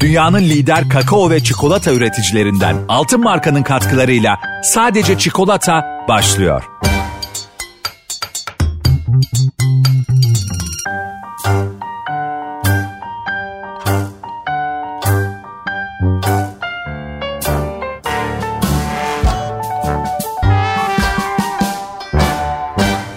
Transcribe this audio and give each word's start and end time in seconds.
Dünyanın 0.00 0.40
lider 0.40 0.88
kakao 0.88 1.30
ve 1.30 1.40
çikolata 1.40 1.92
üreticilerinden 1.92 2.76
Altın 2.88 3.20
Marka'nın 3.20 3.62
katkılarıyla 3.62 4.36
sadece 4.62 5.18
çikolata 5.18 6.04
başlıyor. 6.08 6.64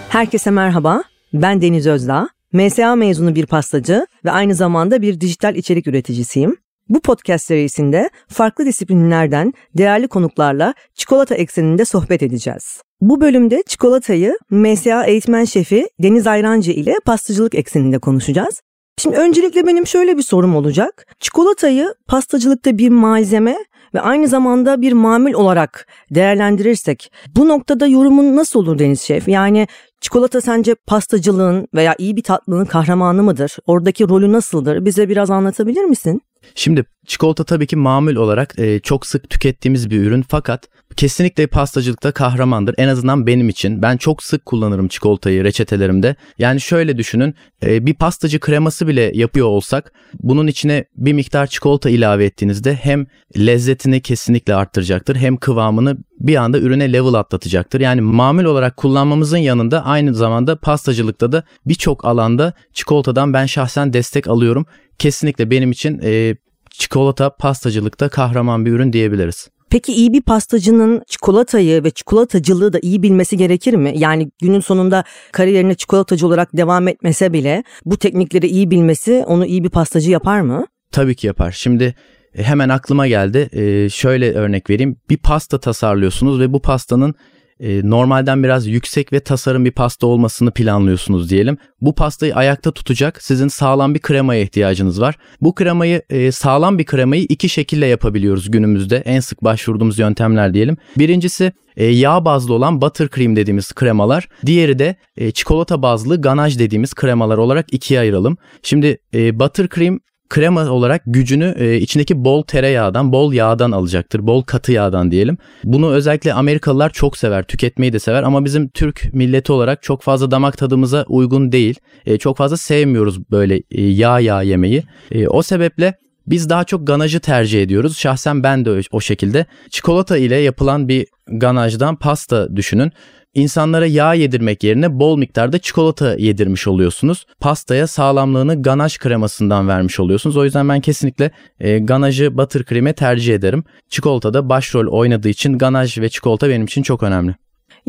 Herkese 0.10 0.52
merhaba. 0.52 1.04
Ben 1.34 1.62
Deniz 1.62 1.88
Özdağ. 1.88 2.30
MSA 2.54 2.96
mezunu 2.96 3.36
bir 3.36 3.46
pastacı 3.46 4.08
ve 4.26 4.32
aynı 4.32 4.56
zamanda 4.56 5.02
bir 5.02 5.22
dijital 5.22 5.56
içerik 5.56 5.88
üreticisiyim. 5.88 6.58
Bu 6.90 7.00
podcast 7.00 7.46
serisinde 7.46 8.10
farklı 8.28 8.66
disiplinlerden 8.66 9.54
değerli 9.78 10.08
konuklarla 10.08 10.74
çikolata 10.96 11.36
ekseninde 11.36 11.86
sohbet 11.86 12.24
edeceğiz. 12.24 12.82
Bu 13.02 13.22
bölümde 13.22 13.64
çikolatayı 13.68 14.38
MSA 14.50 15.06
eğitmen 15.06 15.46
şefi 15.46 15.90
Deniz 16.04 16.28
Ayrancı 16.28 16.72
ile 16.72 16.96
pastacılık 17.06 17.56
ekseninde 17.56 18.00
konuşacağız. 18.00 18.62
Şimdi 18.98 19.18
öncelikle 19.18 19.68
benim 19.68 19.88
şöyle 19.88 20.18
bir 20.18 20.22
sorum 20.22 20.56
olacak. 20.56 21.06
Çikolatayı 21.20 21.94
pastacılıkta 22.08 22.78
bir 22.78 22.90
malzeme 22.90 23.58
ve 23.94 24.02
aynı 24.02 24.28
zamanda 24.28 24.82
bir 24.82 24.94
mamül 24.94 25.34
olarak 25.34 25.88
değerlendirirsek 26.12 27.12
bu 27.36 27.48
noktada 27.48 27.88
yorumun 27.88 28.36
nasıl 28.36 28.60
olur 28.60 28.80
Deniz 28.80 29.02
Şef? 29.02 29.28
Yani 29.28 29.68
çikolata 30.02 30.42
sence 30.42 30.76
pastacılığın 30.76 31.68
veya 31.76 31.96
iyi 31.98 32.16
bir 32.16 32.24
tatlının 32.24 32.66
kahramanı 32.66 33.24
mıdır? 33.24 33.58
Oradaki 33.66 34.10
rolü 34.10 34.32
nasıldır? 34.32 34.86
Bize 34.86 35.10
biraz 35.10 35.32
anlatabilir 35.32 35.84
misin? 35.84 36.22
Şimdi 36.56 36.86
çikolata 37.08 37.44
tabii 37.44 37.68
ki 37.68 37.76
mamul 37.76 38.16
olarak 38.16 38.60
e, 38.60 38.80
çok 38.80 39.06
sık 39.06 39.30
tükettiğimiz 39.30 39.90
bir 39.90 40.04
ürün 40.04 40.26
fakat 40.30 40.70
kesinlikle 40.96 41.48
pastacılıkta 41.48 42.12
kahramandır. 42.12 42.76
En 42.78 42.88
azından 42.88 43.28
benim 43.28 43.50
için. 43.50 43.82
Ben 43.82 43.98
çok 43.98 44.24
sık 44.24 44.46
kullanırım 44.46 44.88
çikolatayı 44.88 45.44
reçetelerimde. 45.44 46.16
Yani 46.38 46.62
şöyle 46.62 46.98
düşünün 46.98 47.36
e, 47.66 47.86
bir 47.86 47.94
pastacı 47.94 48.40
kreması 48.40 48.88
bile 48.88 49.12
yapıyor 49.14 49.48
olsak 49.48 49.94
bunun 50.20 50.48
içine 50.48 50.86
bir 50.96 51.14
miktar 51.14 51.48
çikolata 51.48 51.90
ilave 51.90 52.26
ettiğinizde 52.26 52.76
hem 52.76 53.06
lezzetini 53.38 54.02
kesinlikle 54.02 54.56
arttıracaktır 54.56 55.16
hem 55.16 55.38
kıvamını 55.38 55.98
bir 56.20 56.36
anda 56.36 56.60
ürüne 56.60 56.94
level 56.94 57.14
atlatacaktır. 57.14 57.80
Yani 57.80 58.02
mamul 58.02 58.44
olarak 58.44 58.78
kullanmamızın 58.78 59.38
yanında 59.38 59.86
aynı 59.86 60.14
zamanda 60.14 60.56
pastacılıkta 60.56 61.32
da 61.32 61.44
birçok 61.66 62.06
alanda 62.06 62.54
çikolatadan 62.74 63.34
ben 63.34 63.46
şahsen 63.46 63.94
destek 63.94 64.28
alıyorum. 64.28 64.66
Kesinlikle 65.00 65.52
benim 65.52 65.72
için 65.72 66.00
e, 66.04 66.36
çikolata 66.72 67.36
pastacılıkta 67.36 68.10
kahraman 68.10 68.66
bir 68.66 68.72
ürün 68.72 68.94
diyebiliriz. 68.94 69.50
Peki 69.70 69.94
iyi 69.94 70.14
bir 70.14 70.22
pastacının 70.22 71.02
çikolatayı 71.08 71.84
ve 71.84 71.92
çikolatacılığı 71.92 72.74
da 72.74 72.80
iyi 72.82 73.04
bilmesi 73.04 73.38
gerekir 73.38 73.74
mi? 73.74 73.94
Yani 73.96 74.32
günün 74.42 74.60
sonunda 74.60 75.04
kariyerine 75.32 75.76
çikolatacı 75.76 76.28
olarak 76.28 76.58
devam 76.58 76.88
etmese 76.88 77.34
bile 77.34 77.64
bu 77.86 77.98
teknikleri 77.98 78.48
iyi 78.48 78.72
bilmesi 78.72 79.24
onu 79.28 79.46
iyi 79.46 79.64
bir 79.64 79.70
pastacı 79.70 80.12
yapar 80.12 80.42
mı? 80.42 80.66
Tabii 80.92 81.16
ki 81.16 81.28
yapar. 81.28 81.52
Şimdi 81.52 81.96
e, 82.34 82.44
hemen 82.44 82.70
aklıma 82.70 83.08
geldi. 83.08 83.50
Ee, 83.52 83.90
şöyle 83.90 84.34
örnek 84.34 84.70
vereyim. 84.70 84.96
Bir 85.10 85.18
pasta 85.18 85.60
tasarlıyorsunuz 85.60 86.40
ve 86.40 86.54
bu 86.54 86.62
pastanın 86.62 87.16
e, 87.60 87.90
normalden 87.90 88.44
biraz 88.44 88.68
yüksek 88.68 89.14
ve 89.14 89.20
tasarım 89.20 89.66
bir 89.66 89.72
pasta 89.72 90.08
olmasını 90.08 90.52
planlıyorsunuz 90.52 91.30
diyelim. 91.30 91.58
Bu 91.82 91.96
pastayı 91.96 92.36
ayakta 92.36 92.72
tutacak 92.72 93.24
sizin 93.24 93.48
sağlam 93.48 93.94
bir 93.94 94.00
kremaya 94.00 94.42
ihtiyacınız 94.42 95.02
var. 95.02 95.16
Bu 95.42 95.56
kremayı 95.56 96.02
e, 96.10 96.32
sağlam 96.32 96.78
bir 96.78 96.86
kremayı 96.86 97.26
iki 97.30 97.50
şekilde 97.50 97.86
yapabiliyoruz 97.86 98.52
günümüzde. 98.52 98.98
En 98.98 99.20
sık 99.20 99.44
başvurduğumuz 99.44 100.00
yöntemler 100.00 100.54
diyelim. 100.54 100.78
Birincisi 100.98 101.52
e, 101.78 101.86
yağ 101.86 102.26
bazlı 102.26 102.54
olan 102.54 102.82
buttercream 102.82 103.36
dediğimiz 103.36 103.74
kremalar. 103.74 104.28
Diğeri 104.46 104.80
de 104.80 104.96
çikolata 105.34 105.82
bazlı 105.82 106.22
ganaj 106.22 106.60
dediğimiz 106.60 106.94
kremalar 106.94 107.38
olarak 107.38 107.74
ikiye 107.74 108.00
ayıralım. 108.00 108.38
Şimdi 108.64 108.98
e, 109.14 109.40
buttercream 109.40 110.00
krema 110.30 110.70
olarak 110.70 111.02
gücünü 111.06 111.56
e, 111.58 111.78
içindeki 111.78 112.24
bol 112.24 112.44
tereyağdan, 112.44 113.12
bol 113.12 113.34
yağdan 113.34 113.72
alacaktır. 113.72 114.28
Bol 114.28 114.42
katı 114.42 114.72
yağdan 114.72 115.12
diyelim. 115.12 115.38
Bunu 115.64 115.92
özellikle 115.92 116.34
Amerikalılar 116.34 116.90
çok 116.90 117.18
sever, 117.18 117.44
tüketmeyi 117.44 117.94
de 117.94 118.00
sever 118.00 118.24
ama 118.24 118.46
bizim 118.46 118.70
Türk 118.70 119.14
milleti 119.14 119.52
olarak 119.52 119.84
çok 119.84 120.02
fazla 120.02 120.32
damak 120.32 120.58
tadımıza 120.58 121.06
uygun 121.08 121.52
değil. 121.52 121.80
E, 122.06 122.18
çok 122.18 122.38
fazla 122.38 122.58
sevmiyoruz 122.58 123.32
böyle 123.32 123.64
e, 123.72 123.82
yağ 123.82 124.20
yağ 124.20 124.42
yemeği. 124.42 124.84
E, 125.12 125.28
o 125.28 125.42
sebeple 125.42 125.94
biz 126.28 126.50
daha 126.50 126.64
çok 126.64 126.88
ganajı 126.88 127.20
tercih 127.20 127.64
ediyoruz. 127.64 127.98
Şahsen 127.98 128.44
ben 128.44 128.66
de 128.66 128.82
o 128.92 129.02
şekilde. 129.02 129.46
Çikolata 129.70 130.18
ile 130.18 130.36
yapılan 130.36 130.88
bir 130.88 131.08
ganajdan 131.28 131.96
pasta 131.96 132.56
düşünün. 132.56 132.92
İnsanlara 133.34 133.86
yağ 133.86 134.14
yedirmek 134.14 134.64
yerine 134.64 135.00
bol 135.00 135.18
miktarda 135.18 135.60
çikolata 135.60 136.16
yedirmiş 136.16 136.68
oluyorsunuz. 136.68 137.26
Pastaya 137.40 137.88
sağlamlığını 137.88 138.62
ganaj 138.62 138.98
kremasından 138.98 139.68
vermiş 139.68 140.00
oluyorsunuz. 140.00 140.38
O 140.38 140.44
yüzden 140.44 140.70
ben 140.70 140.82
kesinlikle 140.82 141.32
e, 141.60 141.80
ganajı 141.80 142.38
buttercream'e 142.38 142.94
tercih 142.94 143.36
ederim. 143.36 143.64
Çikolata 143.90 144.34
da 144.34 144.50
başrol 144.50 144.88
oynadığı 144.88 145.30
için 145.30 145.58
ganaj 145.58 145.98
ve 145.98 146.10
çikolata 146.10 146.50
benim 146.50 146.66
için 146.66 146.84
çok 146.84 147.04
önemli. 147.04 147.36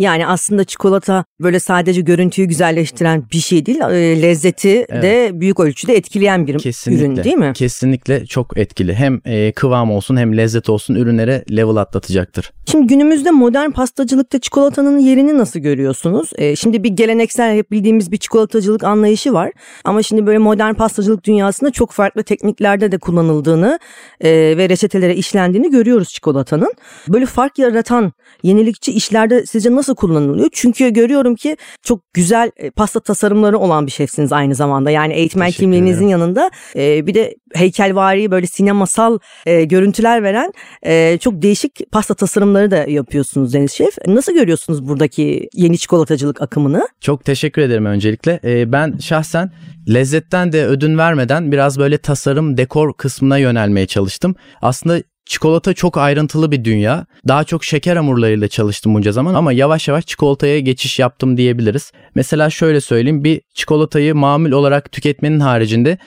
Yani 0.00 0.26
aslında 0.26 0.64
çikolata 0.64 1.24
böyle 1.40 1.60
sadece 1.60 2.00
görüntüyü 2.00 2.48
güzelleştiren 2.48 3.24
bir 3.32 3.38
şey 3.38 3.66
değil. 3.66 3.80
E, 3.80 4.22
lezzeti 4.22 4.86
evet. 4.88 5.02
de 5.02 5.30
büyük 5.40 5.60
ölçüde 5.60 5.96
etkileyen 5.96 6.46
bir 6.46 6.58
Kesinlikle. 6.58 7.06
ürün 7.06 7.24
değil 7.24 7.36
mi? 7.36 7.52
Kesinlikle 7.54 8.26
çok 8.26 8.58
etkili. 8.58 8.94
Hem 8.94 9.20
e, 9.24 9.52
kıvam 9.52 9.90
olsun 9.90 10.16
hem 10.16 10.36
lezzet 10.36 10.68
olsun 10.68 10.94
ürünlere 10.94 11.44
level 11.50 11.76
atlatacaktır. 11.76 12.52
Şimdi 12.66 12.86
günümüzde 12.86 13.30
modern 13.30 13.70
pastacılıkta 13.70 14.38
çikolatanın 14.38 14.98
yerini 14.98 15.38
nasıl 15.38 15.60
görüyorsunuz? 15.60 16.30
E, 16.36 16.56
şimdi 16.56 16.82
bir 16.84 16.90
geleneksel 16.90 17.56
hep 17.56 17.70
bildiğimiz 17.70 18.12
bir 18.12 18.16
çikolatacılık 18.16 18.84
anlayışı 18.84 19.32
var. 19.32 19.52
Ama 19.84 20.02
şimdi 20.02 20.26
böyle 20.26 20.38
modern 20.38 20.74
pastacılık 20.74 21.24
dünyasında 21.24 21.70
çok 21.70 21.92
farklı 21.92 22.22
tekniklerde 22.22 22.92
de 22.92 22.98
kullanıldığını 22.98 23.78
ve 24.24 24.68
reçetelere 24.68 25.14
işlendiğini 25.14 25.70
görüyoruz 25.70 26.08
çikolatanın. 26.08 26.72
Böyle 27.08 27.26
fark 27.26 27.58
yaratan 27.58 28.12
yenilikçi 28.42 28.92
işlerde 28.92 29.46
sizce 29.46 29.74
nasıl 29.74 29.89
kullanılıyor? 29.94 30.48
Çünkü 30.52 30.90
görüyorum 30.90 31.34
ki 31.34 31.56
çok 31.82 32.14
güzel 32.14 32.50
e, 32.56 32.70
pasta 32.70 33.00
tasarımları 33.00 33.58
olan 33.58 33.86
bir 33.86 33.92
şefsiniz 33.92 34.32
aynı 34.32 34.54
zamanda. 34.54 34.90
Yani 34.90 35.14
eğitmen 35.14 35.50
kimliğinizin 35.50 36.08
yanında 36.08 36.50
e, 36.76 37.06
bir 37.06 37.14
de 37.14 37.34
heykelvari 37.54 38.30
böyle 38.30 38.46
sinemasal 38.46 39.18
e, 39.46 39.64
görüntüler 39.64 40.22
veren 40.22 40.52
e, 40.86 41.18
çok 41.20 41.42
değişik 41.42 41.92
pasta 41.92 42.14
tasarımları 42.14 42.70
da 42.70 42.76
yapıyorsunuz 42.76 43.54
Deniz 43.54 43.72
Şef. 43.72 43.98
Nasıl 44.06 44.34
görüyorsunuz 44.34 44.88
buradaki 44.88 45.48
yeni 45.54 45.78
çikolatacılık 45.78 46.42
akımını? 46.42 46.88
Çok 47.00 47.24
teşekkür 47.24 47.62
ederim 47.62 47.86
öncelikle. 47.86 48.40
E, 48.44 48.72
ben 48.72 48.98
şahsen 48.98 49.52
lezzetten 49.88 50.52
de 50.52 50.66
ödün 50.66 50.98
vermeden 50.98 51.52
biraz 51.52 51.78
böyle 51.78 51.98
tasarım, 51.98 52.56
dekor 52.56 52.92
kısmına 52.92 53.38
yönelmeye 53.38 53.86
çalıştım. 53.86 54.34
Aslında 54.62 55.02
Çikolata 55.30 55.74
çok 55.74 55.98
ayrıntılı 55.98 56.50
bir 56.50 56.64
dünya. 56.64 57.06
Daha 57.28 57.44
çok 57.44 57.64
şeker 57.64 57.96
hamurlarıyla 57.96 58.48
çalıştım 58.48 58.94
bunca 58.94 59.12
zaman 59.12 59.34
ama 59.34 59.52
yavaş 59.52 59.88
yavaş 59.88 60.06
çikolataya 60.06 60.60
geçiş 60.60 60.98
yaptım 60.98 61.36
diyebiliriz. 61.36 61.92
Mesela 62.14 62.50
şöyle 62.50 62.80
söyleyeyim 62.80 63.24
bir 63.24 63.40
çikolatayı 63.54 64.14
mamul 64.14 64.50
olarak 64.50 64.92
tüketmenin 64.92 65.40
haricinde 65.40 65.98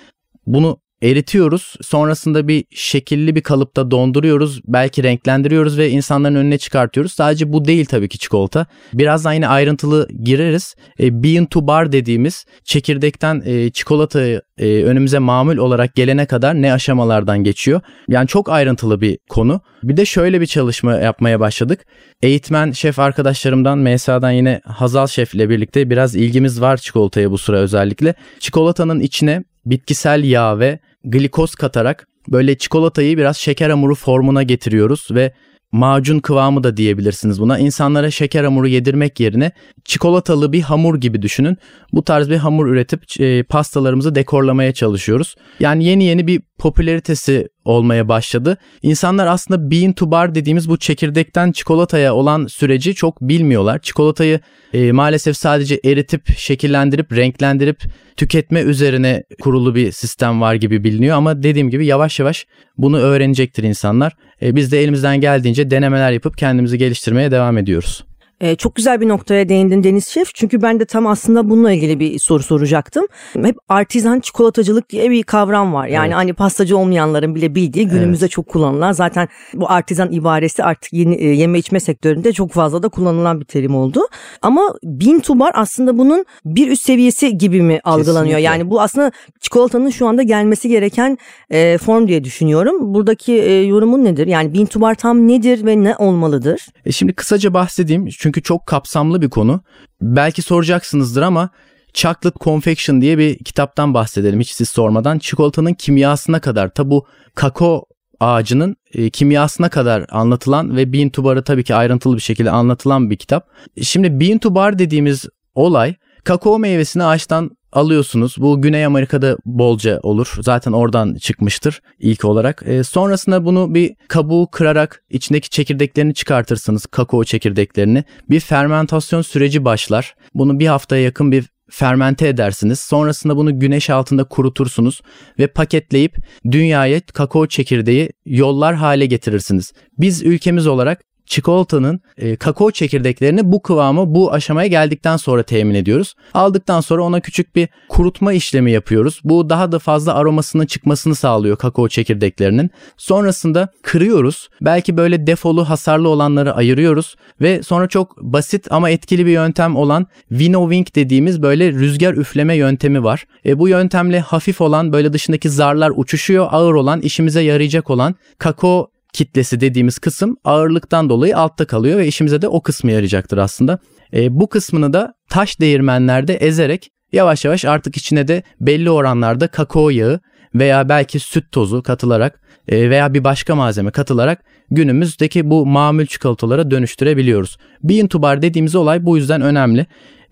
bunu 0.48 0.78
eritiyoruz. 1.04 1.76
Sonrasında 1.82 2.48
bir 2.48 2.66
şekilli 2.72 3.36
bir 3.36 3.42
kalıpta 3.42 3.92
donduruyoruz. 3.92 4.62
Belki 4.68 5.04
renklendiriyoruz 5.04 5.78
ve 5.78 5.90
insanların 5.90 6.36
önüne 6.36 6.58
çıkartıyoruz. 6.58 7.14
Sadece 7.14 7.54
bu 7.54 7.66
değil 7.66 7.86
tabii 7.86 8.10
ki 8.10 8.20
çikolata. 8.20 8.66
Birazdan 8.94 9.34
yine 9.34 9.48
ayrıntılı 9.48 10.08
gireriz. 10.24 10.76
E, 11.00 11.24
bean 11.24 11.46
to 11.46 11.68
bar 11.68 11.92
dediğimiz 11.92 12.46
çekirdekten 12.64 13.42
e, 13.46 13.70
çikolatayı 13.70 14.42
e, 14.58 14.84
önümüze 14.84 15.20
mamul 15.20 15.58
olarak 15.58 15.96
gelene 15.96 16.26
kadar 16.26 16.62
ne 16.62 16.74
aşamalardan 16.74 17.44
geçiyor. 17.44 17.82
Yani 18.10 18.28
çok 18.28 18.50
ayrıntılı 18.50 19.02
bir 19.02 19.18
konu. 19.30 19.62
Bir 19.84 19.98
de 19.98 20.06
şöyle 20.06 20.42
bir 20.42 20.46
çalışma 20.46 20.94
yapmaya 20.94 21.40
başladık. 21.40 21.86
Eğitmen 22.22 22.72
şef 22.72 23.00
arkadaşlarımdan 23.00 23.78
MSA'dan 23.78 24.32
yine 24.32 24.62
Hazal 24.66 25.08
Şef 25.08 25.36
ile 25.36 25.50
birlikte 25.50 25.90
biraz 25.90 26.16
ilgimiz 26.16 26.62
var 26.62 26.78
çikolataya 26.78 27.32
bu 27.32 27.38
sıra 27.38 27.58
özellikle. 27.58 28.14
Çikolatanın 28.40 29.00
içine 29.00 29.44
bitkisel 29.66 30.24
yağ 30.24 30.60
ve 30.60 30.80
glikoz 31.04 31.56
katarak 31.56 32.08
böyle 32.28 32.58
çikolatayı 32.58 33.18
biraz 33.18 33.38
şeker 33.38 33.70
hamuru 33.70 33.96
formuna 33.96 34.44
getiriyoruz 34.44 35.08
ve 35.12 35.34
macun 35.72 36.20
kıvamı 36.20 36.64
da 36.64 36.78
diyebilirsiniz 36.78 37.42
buna. 37.42 37.60
İnsanlara 37.60 38.12
şeker 38.12 38.44
hamuru 38.44 38.68
yedirmek 38.68 39.20
yerine 39.20 39.52
çikolatalı 39.86 40.54
bir 40.54 40.62
hamur 40.62 40.98
gibi 40.98 41.22
düşünün. 41.22 41.58
Bu 41.94 42.04
tarz 42.04 42.30
bir 42.30 42.38
hamur 42.38 42.68
üretip 42.68 43.22
e, 43.22 43.44
pastalarımızı 43.44 44.16
dekorlamaya 44.16 44.74
çalışıyoruz. 44.74 45.36
Yani 45.60 45.86
yeni 45.86 46.04
yeni 46.04 46.28
bir 46.28 46.42
popülaritesi 46.64 47.48
olmaya 47.66 48.08
başladı. 48.08 48.58
İnsanlar 48.82 49.28
aslında 49.28 49.72
bean 49.72 49.94
to 49.94 50.12
bar 50.12 50.36
dediğimiz 50.36 50.70
bu 50.70 50.78
çekirdekten 50.78 51.52
çikolataya 51.52 52.16
olan 52.16 52.48
süreci 52.48 52.96
çok 52.96 53.22
bilmiyorlar. 53.22 53.80
Çikolatayı 53.80 54.40
e, 54.74 54.92
maalesef 54.92 55.38
sadece 55.38 55.80
eritip, 55.86 56.38
şekillendirip, 56.38 57.16
renklendirip 57.16 57.84
tüketme 58.18 58.62
üzerine 58.62 59.24
kurulu 59.42 59.76
bir 59.76 59.92
sistem 59.92 60.42
var 60.42 60.56
gibi 60.56 60.84
biliniyor 60.84 61.18
ama 61.18 61.44
dediğim 61.44 61.70
gibi 61.70 61.86
yavaş 61.86 62.20
yavaş 62.20 62.46
bunu 62.78 62.98
öğrenecektir 62.98 63.64
insanlar. 63.64 64.14
E, 64.42 64.56
biz 64.56 64.72
de 64.72 64.84
elimizden 64.84 65.22
geldiğince 65.22 65.72
denemeler 65.72 66.12
yapıp 66.12 66.38
kendimizi 66.38 66.78
geliştirmeye 66.78 67.32
devam 67.32 67.58
ediyoruz. 67.58 68.04
Ee, 68.44 68.56
çok 68.56 68.76
güzel 68.76 69.02
bir 69.02 69.08
noktaya 69.08 69.50
değindin 69.50 69.84
Deniz 69.84 70.08
Şef. 70.08 70.36
Çünkü 70.36 70.62
ben 70.62 70.80
de 70.80 70.86
tam 70.86 71.08
aslında 71.08 71.50
bununla 71.50 71.72
ilgili 71.72 72.00
bir 72.00 72.20
soru 72.20 72.44
soracaktım. 72.44 73.08
Hep 73.44 73.56
artizan 73.70 74.20
çikolatacılık 74.20 74.90
diye 74.90 75.12
bir 75.12 75.24
kavram 75.24 75.74
var. 75.74 75.88
Yani 75.88 76.08
evet. 76.08 76.16
hani 76.16 76.34
pastacı 76.34 76.78
olmayanların 76.78 77.36
bile 77.36 77.56
bildiği 77.56 77.88
günümüzde 77.88 78.26
evet. 78.26 78.32
çok 78.32 78.48
kullanılan. 78.48 78.92
Zaten 78.92 79.28
bu 79.54 79.72
artizan 79.72 80.12
ibaresi 80.12 80.64
artık 80.64 80.94
yeni, 80.94 81.16
e, 81.16 81.28
yeme 81.28 81.60
içme 81.60 81.80
sektöründe 81.80 82.34
çok 82.34 82.52
fazla 82.52 82.84
da 82.84 82.90
kullanılan 82.90 83.40
bir 83.40 83.46
terim 83.46 83.76
oldu. 83.76 84.00
Ama 84.42 84.76
bin 84.84 85.20
tubar 85.20 85.52
aslında 85.56 85.98
bunun 85.98 86.26
bir 86.46 86.72
üst 86.72 86.86
seviyesi 86.86 87.38
gibi 87.38 87.62
mi 87.62 87.80
algılanıyor? 87.84 88.26
Kesinlikle. 88.26 88.42
Yani 88.42 88.70
bu 88.70 88.82
aslında 88.82 89.12
çikolatanın 89.40 89.90
şu 89.90 90.08
anda 90.08 90.24
gelmesi 90.24 90.70
gereken 90.70 91.18
e, 91.50 91.78
form 91.78 92.08
diye 92.08 92.24
düşünüyorum. 92.24 92.94
Buradaki 92.94 93.34
e, 93.34 93.64
yorumun 93.64 94.04
nedir? 94.04 94.28
Yani 94.28 94.54
bin 94.54 94.66
tubar 94.66 94.96
tam 94.96 95.28
nedir 95.28 95.66
ve 95.66 95.84
ne 95.84 95.96
olmalıdır? 95.96 96.66
E 96.86 96.92
şimdi 96.92 97.14
kısaca 97.14 97.54
bahsedeyim. 97.54 98.08
Çünkü 98.20 98.33
çok 98.42 98.66
kapsamlı 98.66 99.22
bir 99.22 99.30
konu. 99.30 99.62
Belki 100.02 100.42
soracaksınızdır 100.42 101.22
ama 101.22 101.50
Chocolate 101.94 102.40
Confection 102.42 103.02
diye 103.02 103.18
bir 103.18 103.38
kitaptan 103.38 103.94
bahsedelim 103.94 104.40
hiç 104.40 104.52
siz 104.52 104.70
sormadan. 104.70 105.20
Çikolatanın 105.20 105.74
kimyasına 105.74 106.42
kadar 106.42 106.70
tabi 106.74 106.90
bu 106.90 107.06
kakao 107.36 107.86
ağacının 108.20 108.76
e, 108.94 109.10
kimyasına 109.10 109.70
kadar 109.70 110.06
anlatılan 110.10 110.78
ve 110.78 110.94
bean 110.94 111.10
to 111.10 111.24
bar'ı 111.24 111.44
tabii 111.44 111.64
ki 111.64 111.76
ayrıntılı 111.76 112.16
bir 112.16 112.22
şekilde 112.22 112.52
anlatılan 112.52 113.10
bir 113.10 113.16
kitap. 113.16 113.48
Şimdi 113.82 114.20
bean 114.20 114.38
to 114.38 114.56
bar 114.56 114.80
dediğimiz 114.80 115.26
olay 115.56 115.96
kakao 116.24 116.60
meyvesini 116.60 117.04
ağaçtan 117.04 117.52
alıyorsunuz. 117.72 118.36
Bu 118.38 118.62
Güney 118.62 118.86
Amerika'da 118.86 119.38
bolca 119.46 120.00
olur. 120.04 120.34
Zaten 120.42 120.72
oradan 120.72 121.16
çıkmıştır 121.16 121.82
ilk 122.00 122.26
olarak. 122.26 122.64
E, 122.66 122.84
sonrasında 122.84 123.46
bunu 123.46 123.74
bir 123.74 123.96
kabuğu 124.08 124.48
kırarak 124.52 125.04
içindeki 125.10 125.50
çekirdeklerini 125.50 126.14
çıkartırsınız. 126.14 126.86
Kakao 126.86 127.24
çekirdeklerini. 127.24 128.04
Bir 128.30 128.40
fermentasyon 128.40 129.22
süreci 129.22 129.66
başlar. 129.66 130.16
Bunu 130.34 130.60
bir 130.60 130.68
haftaya 130.68 131.04
yakın 131.04 131.32
bir 131.32 131.54
fermente 131.72 132.28
edersiniz. 132.28 132.80
Sonrasında 132.80 133.38
bunu 133.38 133.60
güneş 133.60 133.90
altında 133.90 134.24
kurutursunuz 134.24 135.02
ve 135.40 135.48
paketleyip 135.48 136.16
dünyaya 136.52 137.02
kakao 137.02 137.48
çekirdeği 137.48 138.10
yollar 138.26 138.76
hale 138.76 139.06
getirirsiniz. 139.06 139.74
Biz 140.00 140.24
ülkemiz 140.24 140.68
olarak 140.68 141.02
çikolatanın 141.26 142.02
e, 142.18 142.36
kakao 142.36 142.72
çekirdeklerini 142.72 143.52
bu 143.52 143.62
kıvamı 143.62 144.16
bu 144.16 144.34
aşamaya 144.34 144.68
geldikten 144.68 145.18
sonra 145.18 145.44
temin 145.44 145.76
ediyoruz. 145.76 146.16
Aldıktan 146.34 146.82
sonra 146.82 147.04
ona 147.04 147.20
küçük 147.20 147.56
bir 147.56 147.68
kurutma 147.90 148.34
işlemi 148.34 148.72
yapıyoruz. 148.72 149.22
Bu 149.24 149.50
daha 149.50 149.72
da 149.72 149.80
fazla 149.80 150.14
aromasının 150.14 150.66
çıkmasını 150.66 151.16
sağlıyor 151.16 151.58
kakao 151.58 151.88
çekirdeklerinin. 151.88 152.70
Sonrasında 152.98 153.70
kırıyoruz. 153.82 154.50
Belki 154.62 154.98
böyle 154.98 155.28
defolu 155.28 155.70
hasarlı 155.70 156.10
olanları 156.10 156.56
ayırıyoruz 156.56 157.16
ve 157.42 157.64
sonra 157.64 157.88
çok 157.88 158.18
basit 158.18 158.72
ama 158.72 158.90
etkili 158.90 159.26
bir 159.26 159.32
yöntem 159.32 159.76
olan 159.76 160.08
winnowing 160.30 160.88
dediğimiz 160.96 161.42
böyle 161.42 161.72
rüzgar 161.72 162.14
üfleme 162.14 162.56
yöntemi 162.56 163.04
var. 163.04 163.26
E, 163.46 163.60
bu 163.60 163.68
yöntemle 163.68 164.20
hafif 164.20 164.62
olan 164.62 164.94
böyle 164.94 165.14
dışındaki 165.14 165.50
zarlar 165.50 165.92
uçuşuyor. 165.96 166.48
Ağır 166.52 166.74
olan 166.74 167.02
işimize 167.02 167.42
yarayacak 167.42 167.90
olan 167.90 168.16
kakao 168.38 168.93
kitlesi 169.14 169.62
dediğimiz 169.62 170.00
kısım 170.00 170.38
ağırlıktan 170.44 171.10
dolayı 171.10 171.38
altta 171.38 171.66
kalıyor 171.66 172.00
ve 172.00 172.08
işimize 172.08 172.42
de 172.42 172.48
o 172.48 172.62
kısmı 172.62 172.92
yarayacaktır 172.92 173.38
aslında. 173.38 173.80
E, 174.14 174.40
bu 174.40 174.50
kısmını 174.50 174.94
da 174.94 175.14
taş 175.30 175.60
değirmenlerde 175.60 176.36
ezerek 176.36 176.90
yavaş 177.12 177.46
yavaş 177.46 177.66
artık 177.66 177.98
içine 177.98 178.28
de 178.28 178.44
belli 178.62 178.90
oranlarda 178.90 179.48
kakao 179.48 179.90
yağı 179.90 180.20
veya 180.56 180.90
belki 180.90 181.20
süt 181.20 181.52
tozu 181.52 181.84
katılarak 181.84 182.40
e, 182.68 182.90
veya 182.90 183.14
bir 183.14 183.24
başka 183.24 183.56
malzeme 183.56 183.92
katılarak 183.92 184.44
günümüzdeki 184.72 185.50
bu 185.50 185.66
mamül 185.66 186.06
çikolatalara 186.06 186.72
dönüştürebiliyoruz. 186.72 187.58
Bean 187.84 188.08
to 188.08 188.22
bar 188.22 188.42
dediğimiz 188.42 188.76
olay 188.76 189.06
bu 189.06 189.18
yüzden 189.18 189.42
önemli. 189.42 189.86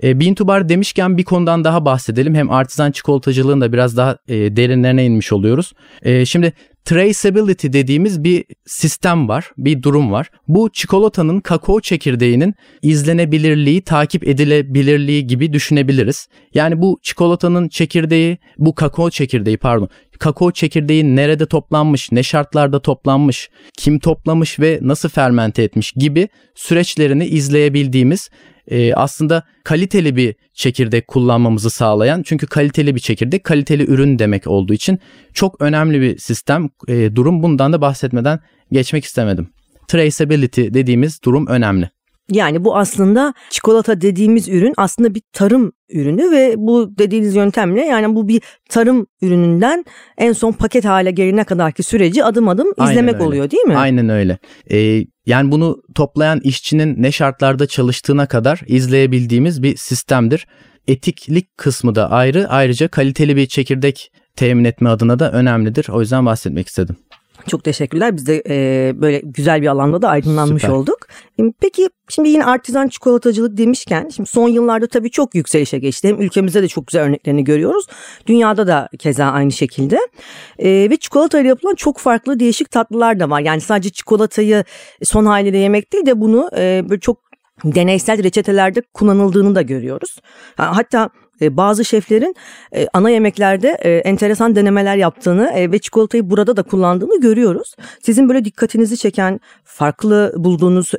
E, 0.04 0.20
Bean 0.20 0.34
to 0.34 0.48
bar 0.48 0.70
demişken 0.70 1.18
bir 1.18 1.24
konudan 1.24 1.64
daha 1.64 1.86
bahsedelim. 1.86 2.36
Hem 2.36 2.52
artizan 2.52 2.92
çikolatacılığın 2.92 3.62
da 3.62 3.74
biraz 3.74 3.98
daha 3.98 4.18
e, 4.28 4.56
derinlerine 4.56 5.06
inmiş 5.06 5.34
oluyoruz. 5.34 5.74
E, 6.02 6.26
şimdi 6.26 6.54
traceability 6.86 7.68
dediğimiz 7.68 8.24
bir 8.24 8.46
sistem 8.66 9.30
var, 9.30 9.52
bir 9.58 9.84
durum 9.84 10.12
var. 10.12 10.30
Bu 10.48 10.70
çikolatanın 10.74 11.40
kakao 11.40 11.82
çekirdeğinin 11.82 12.54
izlenebilirliği, 12.82 13.82
takip 13.82 14.28
edilebilirliği 14.28 15.28
gibi 15.28 15.54
düşünebiliriz. 15.54 16.28
Yani 16.54 16.82
bu 16.82 17.00
çikolatanın 17.04 17.70
çekirdeği, 17.70 18.38
bu 18.58 18.76
kakao 18.76 19.10
çekirdeği 19.10 19.58
pardon, 19.58 19.90
kakao 20.20 20.52
çekirdeği 20.52 21.16
nerede 21.16 21.46
toplanmış, 21.46 22.12
ne 22.12 22.24
şartlarda 22.24 22.82
toplanmış, 22.82 23.50
kim 23.78 24.00
toplamış 24.00 24.60
ve 24.60 24.80
nasıl 24.82 25.10
fermente 25.10 25.64
etmiş 25.64 25.92
gibi 25.92 26.30
süreçlerini 26.56 27.26
izleyebildiğimiz 27.26 28.30
e, 28.68 28.94
aslında 28.94 29.44
kaliteli 29.64 30.16
bir 30.16 30.36
çekirdek 30.54 31.08
kullanmamızı 31.08 31.70
sağlayan 31.70 32.24
çünkü 32.24 32.48
kaliteli 32.48 32.96
bir 32.96 33.00
çekirdek 33.00 33.44
kaliteli 33.44 33.84
ürün 33.92 34.20
demek 34.20 34.48
olduğu 34.48 34.74
için 34.74 35.00
çok 35.34 35.62
önemli 35.62 36.02
bir 36.02 36.18
sistem 36.18 36.70
e, 36.88 37.16
durum 37.16 37.44
bundan 37.44 37.74
da 37.74 37.82
bahsetmeden 37.82 38.40
geçmek 38.72 39.06
istemedim. 39.06 39.50
Traceability 39.88 40.62
dediğimiz 40.62 41.24
durum 41.24 41.48
önemli. 41.48 41.90
Yani 42.30 42.64
bu 42.66 42.78
aslında 42.78 43.34
çikolata 43.50 44.02
dediğimiz 44.02 44.50
ürün 44.50 44.74
aslında 44.78 45.16
bir 45.16 45.22
tarım 45.34 45.72
ürünü 45.90 46.32
ve 46.32 46.54
bu 46.58 46.98
dediğiniz 46.98 47.36
yöntemle 47.36 47.82
yani 47.82 48.16
bu 48.16 48.28
bir 48.28 48.42
tarım 48.70 49.08
ürününden 49.22 49.86
en 50.18 50.34
son 50.34 50.52
paket 50.52 50.86
hale 50.86 51.12
gelene 51.12 51.44
kadarki 51.44 51.84
süreci 51.84 52.24
adım 52.24 52.48
adım 52.48 52.68
izlemek 52.84 53.14
öyle. 53.16 53.24
oluyor 53.24 53.52
değil 53.52 53.64
mi? 53.64 53.78
Aynen 53.78 54.10
öyle. 54.10 54.38
Ee, 54.72 55.06
yani 55.26 55.52
bunu 55.52 55.82
toplayan 55.96 56.40
işçinin 56.44 57.04
ne 57.04 57.12
şartlarda 57.12 57.68
çalıştığına 57.68 58.26
kadar 58.26 58.62
izleyebildiğimiz 58.68 59.64
bir 59.64 59.78
sistemdir. 59.78 60.48
Etiklik 60.88 61.58
kısmı 61.58 61.96
da 61.96 62.12
ayrı. 62.12 62.48
Ayrıca 62.50 62.88
kaliteli 62.88 63.36
bir 63.36 63.46
çekirdek 63.46 64.12
temin 64.36 64.64
etme 64.64 64.90
adına 64.90 65.20
da 65.20 65.32
önemlidir. 65.32 65.88
O 65.90 66.02
yüzden 66.02 66.26
bahsetmek 66.26 66.68
istedim. 66.68 66.96
Çok 67.48 67.64
teşekkürler. 67.64 68.16
Biz 68.18 68.28
de 68.28 68.44
e, 68.50 68.94
böyle 69.02 69.22
güzel 69.24 69.62
bir 69.62 69.68
alanda 69.68 70.02
da 70.02 70.10
aydınlanmış 70.10 70.62
Süper. 70.62 70.76
olduk. 70.76 70.98
Peki 71.60 71.90
şimdi 72.10 72.30
yine 72.30 72.46
artizan 72.46 72.88
çikolatacılık 72.88 73.58
demişken 73.58 74.10
şimdi 74.16 74.30
son 74.30 74.50
yıllarda 74.50 74.88
tabii 74.88 75.12
çok 75.12 75.36
yükselişe 75.36 75.80
geçti. 75.80 76.08
Hem 76.08 76.22
ülkemizde 76.22 76.64
de 76.64 76.68
çok 76.68 76.88
güzel 76.88 77.04
örneklerini 77.04 77.44
görüyoruz. 77.44 77.86
Dünyada 78.28 78.68
da 78.68 78.90
keza 79.00 79.26
aynı 79.26 79.52
şekilde. 79.52 80.00
E, 80.60 80.70
ve 80.70 80.98
çikolatayla 80.98 81.48
yapılan 81.48 81.76
çok 81.76 81.98
farklı 81.98 82.40
değişik 82.40 82.72
tatlılar 82.72 83.20
da 83.20 83.30
var. 83.30 83.42
Yani 83.42 83.62
sadece 83.62 83.90
çikolatayı 83.90 84.64
son 85.04 85.26
haliyle 85.26 85.58
yemek 85.58 85.94
değil 85.94 86.06
de 86.06 86.22
bunu 86.22 86.50
e, 86.58 86.84
böyle 86.90 87.00
çok 87.00 87.18
deneysel 87.64 88.24
reçetelerde 88.24 88.82
kullanıldığını 88.94 89.56
da 89.56 89.62
görüyoruz. 89.62 90.18
Hatta 90.56 91.10
e, 91.42 91.58
bazı 91.58 91.86
şeflerin 91.86 92.36
e, 92.76 92.88
ana 92.94 93.10
yemeklerde 93.10 93.78
e, 93.82 93.90
enteresan 93.90 94.56
denemeler 94.56 94.96
yaptığını 94.96 95.72
ve 95.72 95.80
çikolatayı 95.80 96.30
burada 96.30 96.58
da 96.58 96.64
kullandığını 96.64 97.22
görüyoruz. 97.22 97.76
Sizin 98.02 98.30
böyle 98.30 98.46
dikkatinizi 98.46 98.98
çeken 98.98 99.40
farklı 99.64 100.34
bulduğunuz 100.38 100.92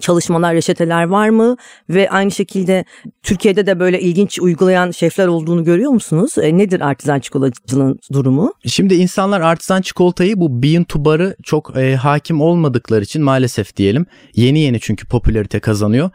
çalışmalar, 0.00 0.54
reçeteler 0.54 1.04
var 1.04 1.28
mı? 1.28 1.56
Ve 1.90 2.10
aynı 2.10 2.30
şekilde 2.30 2.84
Türkiye'de 3.22 3.66
de 3.66 3.80
böyle 3.80 4.00
ilginç 4.00 4.38
uygulayan 4.40 4.90
şefler 4.90 5.26
olduğunu 5.26 5.64
görüyor 5.64 5.90
musunuz? 5.90 6.38
Nedir 6.38 6.80
artizan 6.80 7.20
çikolatacılığın 7.20 7.98
durumu? 8.12 8.52
Şimdi 8.66 8.94
insanlar 8.94 9.40
artizan 9.40 9.82
çikolatayı 9.82 10.40
bu 10.40 10.62
bean 10.62 10.84
to 10.84 11.04
bar'ı 11.04 11.36
çok 11.42 11.76
hakim 11.76 12.40
olmadıkları 12.40 13.04
için 13.04 13.22
maalesef 13.22 13.76
diyelim 13.76 14.06
yeni 14.34 14.60
yeni 14.60 14.80
çünkü 14.80 15.06
popülarite 15.06 15.60
kazanıyor. 15.60 16.10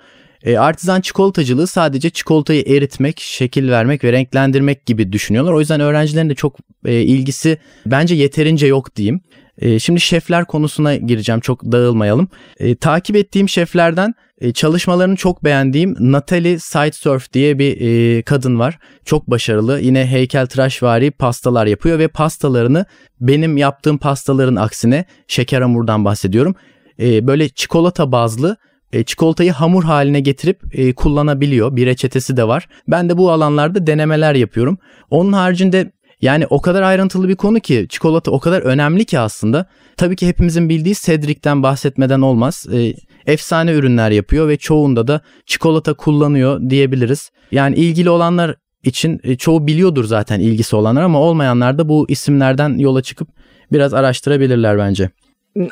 E, 0.45 0.57
artizan 0.57 1.01
çikolatacılığı 1.01 1.67
sadece 1.67 2.09
çikolatayı 2.09 2.63
eritmek, 2.67 3.19
şekil 3.19 3.69
vermek 3.69 4.03
ve 4.03 4.11
renklendirmek 4.11 4.85
gibi 4.85 5.11
düşünüyorlar. 5.11 5.53
O 5.53 5.59
yüzden 5.59 5.79
öğrencilerin 5.79 6.29
de 6.29 6.35
çok 6.35 6.57
e, 6.85 7.01
ilgisi 7.01 7.57
bence 7.85 8.15
yeterince 8.15 8.67
yok 8.67 8.95
diyeyim. 8.95 9.21
E, 9.57 9.79
şimdi 9.79 10.01
şefler 10.01 10.45
konusuna 10.45 10.95
gireceğim 10.95 11.41
çok 11.41 11.63
dağılmayalım. 11.63 12.27
E, 12.59 12.75
takip 12.75 13.15
ettiğim 13.15 13.49
şeflerden 13.49 14.13
e, 14.41 14.53
çalışmalarını 14.53 15.15
çok 15.15 15.43
beğendiğim 15.43 15.95
Natalie 15.99 16.59
Sidesurf 16.59 17.33
diye 17.33 17.59
bir 17.59 17.81
e, 17.81 18.21
kadın 18.21 18.59
var. 18.59 18.79
Çok 19.05 19.27
başarılı. 19.27 19.79
Yine 19.79 20.05
heykeltıraşvari 20.05 21.11
pastalar 21.11 21.65
yapıyor 21.65 21.99
ve 21.99 22.07
pastalarını 22.07 22.85
benim 23.21 23.57
yaptığım 23.57 23.97
pastaların 23.97 24.55
aksine 24.55 25.05
şeker 25.27 25.61
hamurdan 25.61 26.05
bahsediyorum. 26.05 26.55
E, 26.99 27.27
böyle 27.27 27.49
çikolata 27.49 28.11
bazlı 28.11 28.57
e, 28.95 29.03
çikolatayı 29.03 29.51
hamur 29.51 29.83
haline 29.83 30.19
getirip 30.19 30.61
e, 30.71 30.93
kullanabiliyor. 30.93 31.75
Bir 31.75 31.85
reçetesi 31.85 32.37
de 32.37 32.47
var. 32.47 32.67
Ben 32.87 33.09
de 33.09 33.17
bu 33.17 33.31
alanlarda 33.31 33.87
denemeler 33.87 34.35
yapıyorum. 34.35 34.77
Onun 35.09 35.33
haricinde 35.33 35.91
Yani 36.21 36.47
o 36.49 36.61
kadar 36.61 36.81
ayrıntılı 36.81 37.29
bir 37.29 37.35
konu 37.35 37.59
ki 37.59 37.85
çikolata 37.89 38.31
o 38.31 38.39
kadar 38.39 38.61
önemli 38.61 39.05
ki 39.05 39.19
aslında. 39.19 39.65
Tabii 39.97 40.15
ki 40.15 40.27
hepimizin 40.27 40.69
bildiği 40.69 40.95
Cedric'ten 40.95 41.63
bahsetmeden 41.63 42.21
olmaz. 42.21 42.65
E, 42.73 42.93
efsane 43.25 43.73
ürünler 43.73 44.11
yapıyor 44.11 44.47
ve 44.47 44.57
çoğunda 44.57 45.07
da 45.07 45.21
çikolata 45.45 45.93
kullanıyor 45.93 46.69
diyebiliriz. 46.69 47.31
Yani 47.51 47.75
ilgili 47.75 48.09
olanlar 48.09 48.55
için 48.83 49.19
e, 49.23 49.35
çoğu 49.35 49.67
biliyordur 49.67 50.05
zaten 50.05 50.39
ilgisi 50.39 50.75
olanlar 50.75 51.01
ama 51.01 51.19
olmayanlar 51.19 51.77
da 51.77 51.89
bu 51.89 52.05
isimlerden 52.09 52.77
yola 52.77 53.01
çıkıp 53.01 53.27
biraz 53.71 53.93
araştırabilirler 53.93 54.77
bence. 54.77 55.09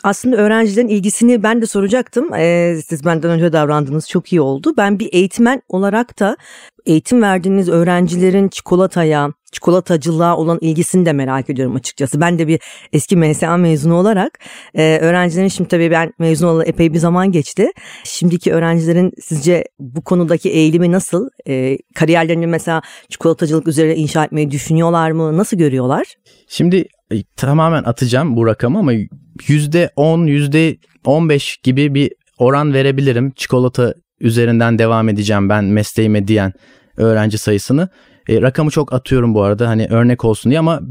Aslında 0.03 0.35
öğrencilerin 0.35 0.87
ilgisini 0.87 1.43
ben 1.43 1.61
de 1.61 1.65
soracaktım. 1.65 2.33
Ee, 2.33 2.75
siz 2.87 3.05
benden 3.05 3.29
önce 3.31 3.53
davrandınız 3.53 4.09
çok 4.09 4.33
iyi 4.33 4.41
oldu. 4.41 4.73
Ben 4.77 4.99
bir 4.99 5.09
eğitmen 5.13 5.61
olarak 5.69 6.19
da 6.19 6.37
eğitim 6.85 7.21
verdiğiniz 7.21 7.69
öğrencilerin 7.69 8.49
çikolataya, 8.49 9.29
çikolatacılığa 9.51 10.37
olan 10.37 10.57
ilgisini 10.61 11.05
de 11.05 11.13
merak 11.13 11.49
ediyorum 11.49 11.75
açıkçası. 11.75 12.21
Ben 12.21 12.39
de 12.39 12.47
bir 12.47 12.59
eski 12.93 13.17
MSA 13.17 13.57
mezunu 13.57 13.95
olarak 13.95 14.39
e, 14.73 14.97
öğrencilerin 15.01 15.47
şimdi 15.47 15.67
tabii 15.67 15.91
ben 15.91 16.13
mezun 16.19 16.47
olalı 16.47 16.65
epey 16.65 16.93
bir 16.93 16.99
zaman 16.99 17.31
geçti. 17.31 17.67
Şimdiki 18.03 18.53
öğrencilerin 18.53 19.11
sizce 19.21 19.63
bu 19.79 20.01
konudaki 20.01 20.49
eğilimi 20.49 20.91
nasıl? 20.91 21.29
E, 21.47 21.77
kariyerlerini 21.95 22.47
mesela 22.47 22.81
çikolatacılık 23.09 23.67
üzerine 23.67 23.95
inşa 23.95 24.25
etmeyi 24.25 24.51
düşünüyorlar 24.51 25.11
mı? 25.11 25.37
Nasıl 25.37 25.57
görüyorlar? 25.57 26.15
Şimdi 26.47 26.85
e, 27.13 27.23
tamamen 27.35 27.83
atacağım 27.83 28.35
bu 28.35 28.47
rakamı 28.47 28.79
ama 28.79 28.93
%10, 28.93 30.77
%15 31.03 31.63
gibi 31.63 31.93
bir 31.93 32.11
oran 32.37 32.73
verebilirim. 32.73 33.31
Çikolata 33.31 33.93
üzerinden 34.19 34.79
devam 34.79 35.09
edeceğim 35.09 35.49
ben 35.49 35.65
mesleğime 35.65 36.27
diyen 36.27 36.53
öğrenci 36.97 37.37
sayısını. 37.37 37.89
E, 38.29 38.41
rakamı 38.41 38.71
çok 38.71 38.93
atıyorum 38.93 39.33
bu 39.33 39.43
arada 39.43 39.67
hani 39.67 39.87
örnek 39.87 40.25
olsun 40.25 40.49
diye 40.49 40.59
ama 40.59 40.81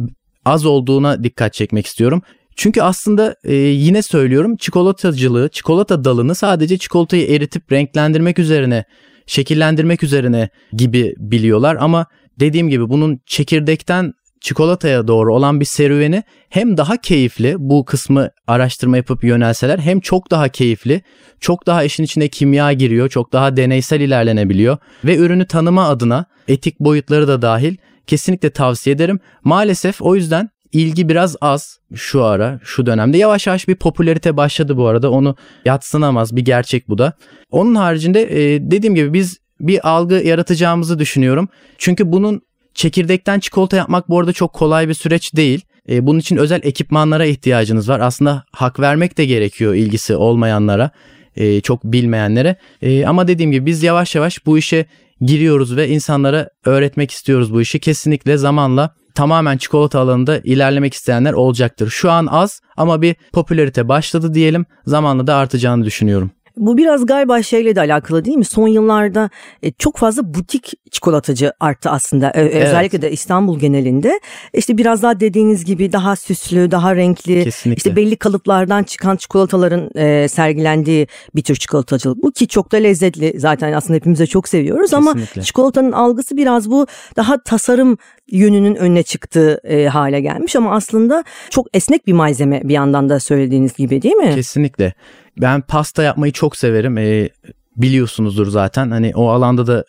az 0.45 0.67
olduğuna 0.67 1.25
dikkat 1.25 1.55
çekmek 1.55 1.87
istiyorum. 1.87 2.23
Çünkü 2.57 2.83
aslında 2.83 3.37
e, 3.45 3.55
yine 3.55 4.02
söylüyorum 4.02 4.57
çikolatacılığı, 4.57 5.49
çikolata 5.49 6.05
dalını 6.05 6.35
sadece 6.35 6.79
çikolatayı 6.79 7.26
eritip 7.26 7.73
renklendirmek 7.73 8.38
üzerine, 8.38 8.85
şekillendirmek 9.26 10.02
üzerine 10.02 10.49
gibi 10.73 11.14
biliyorlar 11.19 11.76
ama 11.81 12.07
dediğim 12.41 12.69
gibi 12.69 12.88
bunun 12.88 13.21
çekirdekten 13.26 14.12
çikolataya 14.43 15.09
doğru 15.09 15.35
olan 15.35 15.61
bir 15.61 15.65
serüveni 15.65 16.23
hem 16.49 16.77
daha 16.77 16.97
keyifli 16.97 17.55
bu 17.59 17.85
kısmı 17.85 18.31
araştırma 18.47 18.97
yapıp 18.97 19.25
yönelseler 19.25 19.79
hem 19.79 20.01
çok 20.01 20.31
daha 20.31 20.49
keyifli, 20.49 21.03
çok 21.41 21.67
daha 21.67 21.85
işin 21.85 22.05
içine 22.05 22.29
kimya 22.29 22.73
giriyor, 22.73 23.09
çok 23.09 23.33
daha 23.33 23.57
deneysel 23.57 24.01
ilerlenebiliyor 24.01 24.77
ve 25.05 25.17
ürünü 25.17 25.47
tanıma 25.47 25.89
adına 25.89 26.27
etik 26.49 26.81
boyutları 26.81 27.29
da 27.29 27.43
dahil 27.43 27.77
kesinlikle 28.07 28.51
tavsiye 28.51 28.97
ederim. 28.97 29.21
Maalesef 29.45 30.03
o 30.03 30.17
yüzden 30.17 30.51
ilgi 30.73 31.09
biraz 31.09 31.37
az 31.41 31.79
şu 31.95 32.25
ara, 32.25 32.61
şu 32.63 32.87
dönemde. 32.87 33.19
Yavaş 33.19 33.47
yavaş 33.47 33.69
bir 33.69 33.75
popülerite 33.75 34.37
başladı 34.37 34.77
bu 34.77 34.87
arada. 34.87 35.11
Onu 35.11 35.37
yatsınamaz 35.65 36.37
bir 36.37 36.45
gerçek 36.45 36.89
bu 36.89 36.99
da. 36.99 37.13
Onun 37.51 37.75
haricinde 37.75 38.29
dediğim 38.71 38.95
gibi 38.95 39.13
biz 39.13 39.39
bir 39.61 39.89
algı 39.89 40.15
yaratacağımızı 40.15 40.99
düşünüyorum. 40.99 41.49
Çünkü 41.79 42.13
bunun 42.13 42.43
Çekirdekten 42.75 43.41
çikolata 43.41 43.76
yapmak 43.76 44.09
bu 44.09 44.21
arada 44.21 44.33
çok 44.33 44.52
kolay 44.52 44.88
bir 44.88 44.95
süreç 44.95 45.37
değil. 45.37 45.64
E, 45.88 46.07
bunun 46.07 46.19
için 46.19 46.37
özel 46.37 46.61
ekipmanlara 46.62 47.26
ihtiyacınız 47.26 47.88
var. 47.88 48.00
Aslında 48.00 48.45
hak 48.52 48.81
vermek 48.81 49.19
de 49.19 49.25
gerekiyor 49.25 49.75
ilgisi 49.75 50.17
olmayanlara, 50.17 50.91
e, 51.37 51.61
çok 51.61 51.85
bilmeyenlere. 51.85 52.57
E, 52.83 53.07
ama 53.07 53.29
dediğim 53.29 53.52
gibi 53.52 53.67
biz 53.67 53.83
yavaş 53.83 54.14
yavaş 54.14 54.47
bu 54.47 54.59
işe 54.59 54.87
giriyoruz 55.21 55.76
ve 55.76 55.88
insanlara 55.88 56.49
öğretmek 56.64 57.11
istiyoruz 57.11 57.55
bu 57.55 57.61
işi. 57.61 57.81
Kesinlikle 57.81 58.37
zamanla 58.37 58.95
tamamen 59.14 59.57
çikolata 59.57 60.00
alanında 60.00 60.38
ilerlemek 60.38 60.95
isteyenler 60.95 61.33
olacaktır. 61.33 61.91
Şu 61.91 62.11
an 62.11 62.26
az 62.26 62.61
ama 62.76 63.02
bir 63.02 63.17
popülerite 63.33 63.88
başladı 63.88 64.35
diyelim. 64.35 64.67
Zamanla 64.87 65.26
da 65.26 65.37
artacağını 65.37 65.85
düşünüyorum. 65.85 66.31
Bu 66.56 66.76
biraz 66.76 67.06
galiba 67.06 67.42
şeyle 67.42 67.76
de 67.76 67.80
alakalı 67.80 68.25
değil 68.25 68.37
mi? 68.37 68.44
Son 68.44 68.68
yıllarda 68.68 69.30
e, 69.62 69.73
çok 69.73 69.97
fazla 69.97 70.35
butik 70.35 70.73
çikolatacı 70.90 71.52
arttı 71.61 71.90
aslında. 71.90 72.32
Evet. 72.35 72.54
Özellikle 72.54 73.02
de 73.02 73.11
İstanbul 73.11 73.59
genelinde. 73.59 74.21
İşte 74.54 74.78
biraz 74.78 75.02
daha 75.02 75.21
dediğiniz 75.21 75.64
gibi 75.64 75.92
daha 75.92 76.16
süslü, 76.16 76.71
daha 76.71 76.97
renkli, 76.97 77.44
Kesinlikle. 77.44 77.76
işte 77.76 77.97
belli 77.97 78.16
kalıplardan 78.16 78.82
çıkan 78.82 79.16
çikolataların 79.16 79.90
e, 79.94 80.28
sergilendiği 80.28 81.06
bir 81.35 81.42
tür 81.42 81.56
çikolatacılık. 81.56 82.23
Bu 82.23 82.32
ki 82.32 82.49
çok 82.49 82.73
da 82.73 82.76
lezzetli. 82.76 83.40
Zaten 83.40 83.73
aslında 83.73 83.97
hepimize 83.97 84.26
çok 84.26 84.49
seviyoruz 84.49 84.90
Kesinlikle. 84.90 85.32
ama 85.35 85.42
çikolatanın 85.44 85.92
algısı 85.92 86.37
biraz 86.37 86.71
bu 86.71 86.87
daha 87.16 87.42
tasarım 87.42 87.99
yönünün 88.30 88.75
önüne 88.75 89.02
çıktığı 89.02 89.61
e, 89.64 89.87
hale 89.87 90.21
gelmiş 90.21 90.56
ama 90.56 90.75
aslında 90.75 91.25
çok 91.50 91.66
esnek 91.75 92.06
bir 92.06 92.12
malzeme 92.12 92.61
bir 92.64 92.75
yandan 92.75 93.09
da 93.09 93.21
söylediğiniz 93.21 93.75
gibi 93.75 94.02
değil 94.02 94.14
mi? 94.14 94.35
Kesinlikle. 94.35 94.94
Ben 95.41 95.61
pasta 95.61 96.03
yapmayı 96.03 96.33
çok 96.33 96.57
severim. 96.57 96.99
E, 96.99 97.29
biliyorsunuzdur 97.77 98.47
zaten. 98.47 98.91
Hani 98.91 99.12
o 99.15 99.29
alanda 99.29 99.67
da 99.67 99.85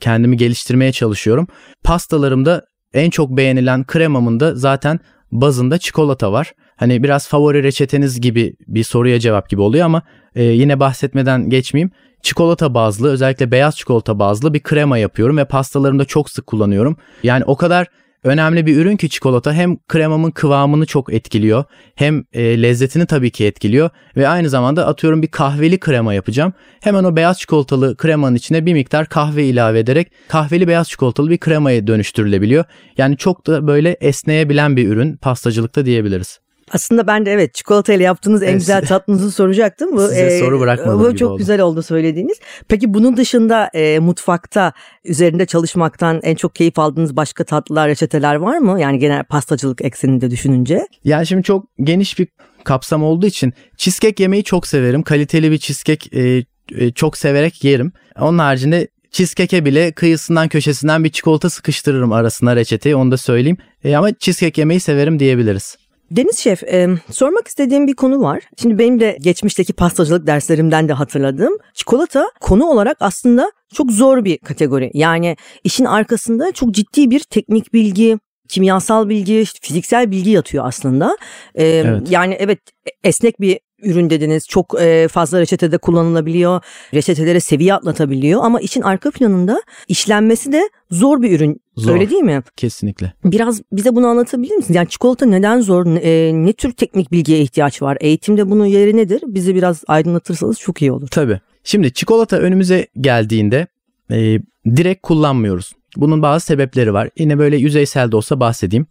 kendimi 0.00 0.36
geliştirmeye 0.36 0.92
çalışıyorum. 0.92 1.46
Pastalarımda 1.84 2.64
en 2.94 3.10
çok 3.10 3.36
beğenilen 3.36 3.84
kremamın 3.86 4.40
da 4.40 4.54
zaten 4.54 5.00
bazında 5.32 5.78
çikolata 5.78 6.32
var. 6.32 6.52
Hani 6.76 7.02
biraz 7.02 7.28
favori 7.28 7.62
reçeteniz 7.62 8.20
gibi 8.20 8.54
bir 8.68 8.84
soruya 8.84 9.20
cevap 9.20 9.48
gibi 9.48 9.60
oluyor 9.60 9.86
ama 9.86 10.02
e, 10.34 10.42
yine 10.42 10.80
bahsetmeden 10.80 11.50
geçmeyeyim. 11.50 11.90
Çikolata 12.22 12.74
bazlı 12.74 13.10
özellikle 13.10 13.50
beyaz 13.50 13.76
çikolata 13.76 14.18
bazlı 14.18 14.54
bir 14.54 14.60
krema 14.60 14.98
yapıyorum 14.98 15.36
ve 15.36 15.44
pastalarımda 15.44 16.04
çok 16.04 16.30
sık 16.30 16.46
kullanıyorum. 16.46 16.96
Yani 17.22 17.44
o 17.44 17.56
kadar 17.56 17.86
önemli 18.24 18.66
bir 18.66 18.76
ürün 18.76 18.96
ki 18.96 19.08
çikolata 19.08 19.52
hem 19.52 19.76
kremamın 19.88 20.30
kıvamını 20.30 20.86
çok 20.86 21.12
etkiliyor 21.12 21.64
hem 21.94 22.24
e, 22.32 22.62
lezzetini 22.62 23.06
tabii 23.06 23.30
ki 23.30 23.46
etkiliyor 23.46 23.90
ve 24.16 24.28
aynı 24.28 24.48
zamanda 24.48 24.86
atıyorum 24.86 25.22
bir 25.22 25.28
kahveli 25.28 25.80
krema 25.80 26.14
yapacağım. 26.14 26.52
Hemen 26.80 27.04
o 27.04 27.16
beyaz 27.16 27.38
çikolatalı 27.38 27.96
kremanın 27.96 28.34
içine 28.34 28.66
bir 28.66 28.72
miktar 28.72 29.08
kahve 29.08 29.44
ilave 29.44 29.78
ederek 29.78 30.12
kahveli 30.28 30.68
beyaz 30.68 30.88
çikolatalı 30.88 31.30
bir 31.30 31.38
kremaya 31.38 31.86
dönüştürülebiliyor. 31.86 32.64
Yani 32.98 33.16
çok 33.16 33.46
da 33.46 33.66
böyle 33.66 33.96
esneyebilen 34.00 34.76
bir 34.76 34.88
ürün 34.88 35.16
pastacılıkta 35.16 35.86
diyebiliriz. 35.86 36.41
Aslında 36.72 37.06
ben 37.06 37.26
de 37.26 37.32
evet 37.32 37.54
çikolata 37.54 37.92
ile 37.92 38.02
yaptığınız 38.02 38.42
en 38.42 38.54
güzel 38.54 38.86
tatlınızı 38.86 39.30
soracaktım. 39.30 39.96
Bu, 39.96 40.00
Size 40.00 40.26
e, 40.26 40.38
soru 40.40 40.60
bırakmadım 40.60 41.00
Bu 41.00 41.16
çok 41.16 41.30
oldu. 41.30 41.38
güzel 41.38 41.60
oldu 41.60 41.82
söylediğiniz. 41.82 42.38
Peki 42.68 42.94
bunun 42.94 43.16
dışında 43.16 43.70
e, 43.74 43.98
mutfakta 43.98 44.72
üzerinde 45.04 45.46
çalışmaktan 45.46 46.20
en 46.22 46.34
çok 46.34 46.54
keyif 46.54 46.78
aldığınız 46.78 47.16
başka 47.16 47.44
tatlılar, 47.44 47.88
reçeteler 47.88 48.34
var 48.34 48.58
mı? 48.58 48.80
Yani 48.80 48.98
genel 48.98 49.24
pastacılık 49.24 49.84
ekseninde 49.84 50.30
düşününce. 50.30 50.86
Yani 51.04 51.26
şimdi 51.26 51.42
çok 51.42 51.64
geniş 51.82 52.18
bir 52.18 52.28
kapsam 52.64 53.04
olduğu 53.04 53.26
için 53.26 53.52
cheesecake 53.76 54.22
yemeyi 54.22 54.44
çok 54.44 54.66
severim. 54.66 55.02
Kaliteli 55.02 55.50
bir 55.50 55.58
cheesecake 55.58 56.20
e, 56.20 56.44
e, 56.74 56.92
çok 56.92 57.16
severek 57.16 57.64
yerim. 57.64 57.92
Onun 58.20 58.38
haricinde 58.38 58.88
cheesecake'e 59.10 59.64
bile 59.64 59.92
kıyısından 59.92 60.48
köşesinden 60.48 61.04
bir 61.04 61.08
çikolata 61.10 61.50
sıkıştırırım 61.50 62.12
arasına 62.12 62.56
reçeteyi 62.56 62.96
onu 62.96 63.10
da 63.10 63.16
söyleyeyim. 63.16 63.56
E, 63.84 63.96
ama 63.96 64.14
cheesecake 64.14 64.60
yemeyi 64.60 64.80
severim 64.80 65.18
diyebiliriz. 65.18 65.76
Deniz 66.16 66.38
Şef, 66.38 66.62
e, 66.62 66.88
sormak 67.10 67.48
istediğim 67.48 67.86
bir 67.86 67.94
konu 67.94 68.20
var. 68.20 68.42
Şimdi 68.62 68.78
benim 68.78 69.00
de 69.00 69.18
geçmişteki 69.20 69.72
pastacılık 69.72 70.26
derslerimden 70.26 70.88
de 70.88 70.92
hatırladığım 70.92 71.58
çikolata 71.74 72.30
konu 72.40 72.64
olarak 72.66 72.96
aslında 73.00 73.52
çok 73.74 73.92
zor 73.92 74.24
bir 74.24 74.38
kategori. 74.38 74.90
Yani 74.94 75.36
işin 75.64 75.84
arkasında 75.84 76.52
çok 76.52 76.70
ciddi 76.70 77.10
bir 77.10 77.20
teknik 77.20 77.72
bilgi, 77.72 78.18
kimyasal 78.48 79.08
bilgi, 79.08 79.44
fiziksel 79.62 80.10
bilgi 80.10 80.30
yatıyor 80.30 80.66
aslında. 80.66 81.16
Ee, 81.54 81.64
evet. 81.64 82.10
Yani 82.10 82.36
evet 82.38 82.58
esnek 83.04 83.40
bir 83.40 83.58
ürün 83.82 84.10
dediniz. 84.10 84.48
Çok 84.48 84.80
e, 84.80 85.08
fazla 85.08 85.40
reçetede 85.40 85.78
kullanılabiliyor. 85.78 86.60
Reçetelere 86.94 87.40
seviye 87.40 87.74
atlatabiliyor 87.74 88.40
ama 88.44 88.60
işin 88.60 88.82
arka 88.82 89.10
planında 89.10 89.62
işlenmesi 89.88 90.52
de 90.52 90.70
zor 90.90 91.22
bir 91.22 91.36
ürün. 91.36 91.61
Zor. 91.76 91.92
Öyle 91.94 92.10
değil 92.10 92.22
mi? 92.22 92.42
Kesinlikle. 92.56 93.12
Biraz 93.24 93.62
bize 93.72 93.94
bunu 93.94 94.06
anlatabilir 94.06 94.54
misiniz? 94.54 94.76
Yani 94.76 94.88
çikolata 94.88 95.26
neden 95.26 95.60
zor? 95.60 95.86
E, 95.86 96.32
ne 96.34 96.52
tür 96.52 96.72
teknik 96.72 97.12
bilgiye 97.12 97.40
ihtiyaç 97.40 97.82
var? 97.82 97.98
Eğitimde 98.00 98.50
bunun 98.50 98.66
yeri 98.66 98.96
nedir? 98.96 99.22
Bizi 99.26 99.54
biraz 99.54 99.84
aydınlatırsanız 99.86 100.58
çok 100.60 100.82
iyi 100.82 100.92
olur. 100.92 101.08
Tabii. 101.08 101.40
Şimdi 101.64 101.92
çikolata 101.92 102.36
önümüze 102.36 102.86
geldiğinde 103.00 103.66
e, 104.10 104.40
direkt 104.76 105.02
kullanmıyoruz. 105.02 105.72
Bunun 105.96 106.22
bazı 106.22 106.46
sebepleri 106.46 106.92
var. 106.92 107.10
Yine 107.18 107.38
böyle 107.38 107.56
yüzeysel 107.56 108.12
de 108.12 108.16
olsa 108.16 108.40
bahsedeyim. 108.40 108.86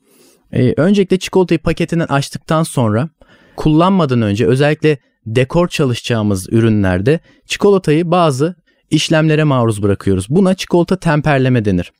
E, 0.51 0.73
öncelikle 0.77 1.19
çikolatayı 1.19 1.59
paketinden 1.59 2.07
açtıktan 2.07 2.63
sonra 2.63 3.09
kullanmadan 3.55 4.21
önce 4.21 4.47
özellikle 4.47 4.97
dekor 5.25 5.67
çalışacağımız 5.67 6.53
ürünlerde 6.53 7.19
çikolatayı 7.45 8.11
bazı 8.11 8.55
işlemlere 8.91 9.43
maruz 9.43 9.83
bırakıyoruz. 9.83 10.27
Buna 10.29 10.53
çikolata 10.53 10.95
temperleme 10.95 11.65
denir. 11.65 11.91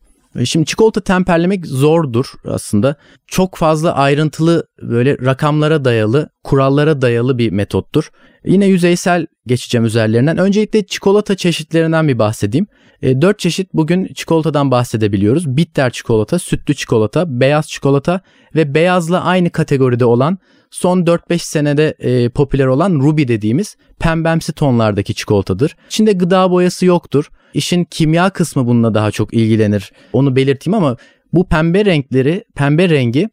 Şimdi 0.46 0.66
çikolata 0.66 1.02
temperlemek 1.02 1.68
zordur 1.68 2.26
aslında. 2.48 2.96
Çok 3.28 3.56
fazla 3.56 3.94
ayrıntılı 3.94 4.68
böyle 4.82 5.18
rakamlara 5.18 5.86
dayalı, 5.86 6.30
kurallara 6.44 7.02
dayalı 7.02 7.38
bir 7.38 7.52
metottur. 7.52 8.12
Yine 8.46 8.66
yüzeysel 8.66 9.28
geçeceğim 9.48 9.86
üzerlerinden. 9.86 10.38
Öncelikle 10.38 10.86
çikolata 10.86 11.36
çeşitlerinden 11.36 12.08
bir 12.08 12.20
bahsedeyim. 12.20 12.68
E, 13.02 13.22
4 13.22 13.40
çeşit 13.40 13.74
bugün 13.74 14.08
çikolatadan 14.14 14.72
bahsedebiliyoruz. 14.72 15.58
Bitter 15.58 15.90
çikolata, 15.90 16.40
sütlü 16.40 16.76
çikolata, 16.76 17.40
beyaz 17.40 17.68
çikolata 17.68 18.22
ve 18.56 18.74
beyazla 18.74 19.24
aynı 19.24 19.50
kategoride 19.50 20.06
olan 20.06 20.38
son 20.72 21.04
4-5 21.04 21.38
senede 21.38 21.96
e, 22.00 22.30
popüler 22.30 22.66
olan 22.66 22.94
Ruby 22.94 23.24
dediğimiz 23.28 23.76
pembemsi 24.00 24.54
tonlardaki 24.54 25.16
çikolatadır. 25.16 25.76
İçinde 25.88 26.12
gıda 26.12 26.52
boyası 26.52 26.86
yoktur. 26.86 27.30
İşin 27.54 27.84
kimya 27.84 28.30
kısmı 28.30 28.68
bununla 28.68 28.94
daha 28.94 29.12
çok 29.12 29.34
ilgilenir. 29.34 29.92
Onu 30.14 30.36
belirteyim 30.36 30.78
ama 30.78 30.98
bu 31.34 31.48
pembe 31.48 31.86
renkleri, 31.86 32.44
pembe 32.56 32.90
rengi 32.90 33.30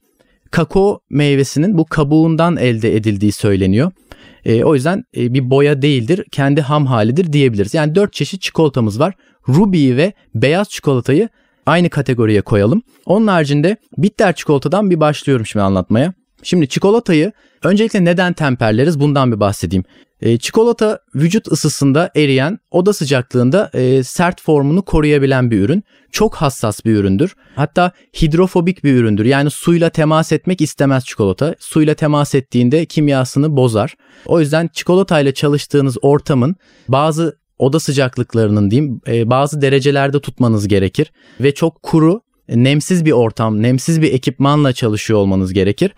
kakao 0.51 1.01
meyvesinin 1.11 1.79
bu 1.79 1.85
kabuğundan 1.85 2.57
elde 2.57 2.97
edildiği 2.97 3.33
söyleniyor. 3.33 3.93
E, 4.45 4.65
o 4.65 4.75
yüzden 4.75 5.05
e, 5.17 5.35
bir 5.35 5.51
boya 5.51 5.83
değildir, 5.83 6.25
kendi 6.33 6.61
ham 6.61 6.87
halidir 6.87 7.33
diyebiliriz. 7.33 7.75
Yani 7.75 7.95
dört 7.95 8.13
çeşit 8.13 8.43
çikolatamız 8.43 9.01
var. 9.01 9.15
Ruby'yi 9.49 9.97
ve 9.97 10.13
beyaz 10.35 10.69
çikolatayı 10.69 11.29
aynı 11.67 11.91
kategoriye 11.91 12.43
koyalım. 12.43 12.83
Onun 13.07 13.27
haricinde 13.27 13.77
bitter 13.99 14.35
çikolatadan 14.35 14.91
bir 14.91 15.01
başlıyorum 15.01 15.47
şimdi 15.47 15.63
anlatmaya. 15.63 16.13
Şimdi 16.43 16.69
çikolatayı 16.69 17.33
öncelikle 17.63 18.05
neden 18.05 18.33
temperleriz 18.33 19.01
bundan 19.01 19.33
bir 19.33 19.41
bahsedeyim. 19.41 19.85
E, 20.21 20.39
çikolata 20.39 20.99
vücut 21.15 21.53
ısısında 21.53 22.11
eriyen, 22.17 22.59
oda 22.71 22.93
sıcaklığında 22.93 23.71
e, 23.75 24.03
sert 24.03 24.43
formunu 24.43 24.83
koruyabilen 24.83 25.51
bir 25.51 25.61
ürün. 25.61 25.85
Çok 26.13 26.35
hassas 26.35 26.85
bir 26.85 26.97
üründür. 26.97 27.35
Hatta 27.57 27.93
hidrofobik 28.23 28.85
bir 28.85 28.95
üründür. 28.95 29.25
Yani 29.25 29.51
suyla 29.51 29.91
temas 29.91 30.33
etmek 30.33 30.61
istemez 30.61 31.05
çikolata. 31.05 31.55
Suyla 31.59 31.95
temas 31.95 32.35
ettiğinde 32.35 32.87
kimyasını 32.87 33.57
bozar. 33.57 33.95
O 34.27 34.41
yüzden 34.41 34.71
çikolatayla 34.73 35.35
çalıştığınız 35.35 35.97
ortamın 36.03 36.57
bazı 36.89 37.39
oda 37.59 37.81
sıcaklıklarının 37.81 38.71
diyeyim 38.71 39.01
e, 39.09 39.31
bazı 39.31 39.63
derecelerde 39.63 40.21
tutmanız 40.21 40.69
gerekir 40.69 41.13
ve 41.41 41.55
çok 41.55 41.83
kuru, 41.83 42.21
nemsiz 42.49 43.05
bir 43.05 43.13
ortam, 43.13 43.63
nemsiz 43.63 44.03
bir 44.03 44.13
ekipmanla 44.13 44.73
çalışıyor 44.73 45.19
olmanız 45.19 45.53
gerekir. 45.53 45.93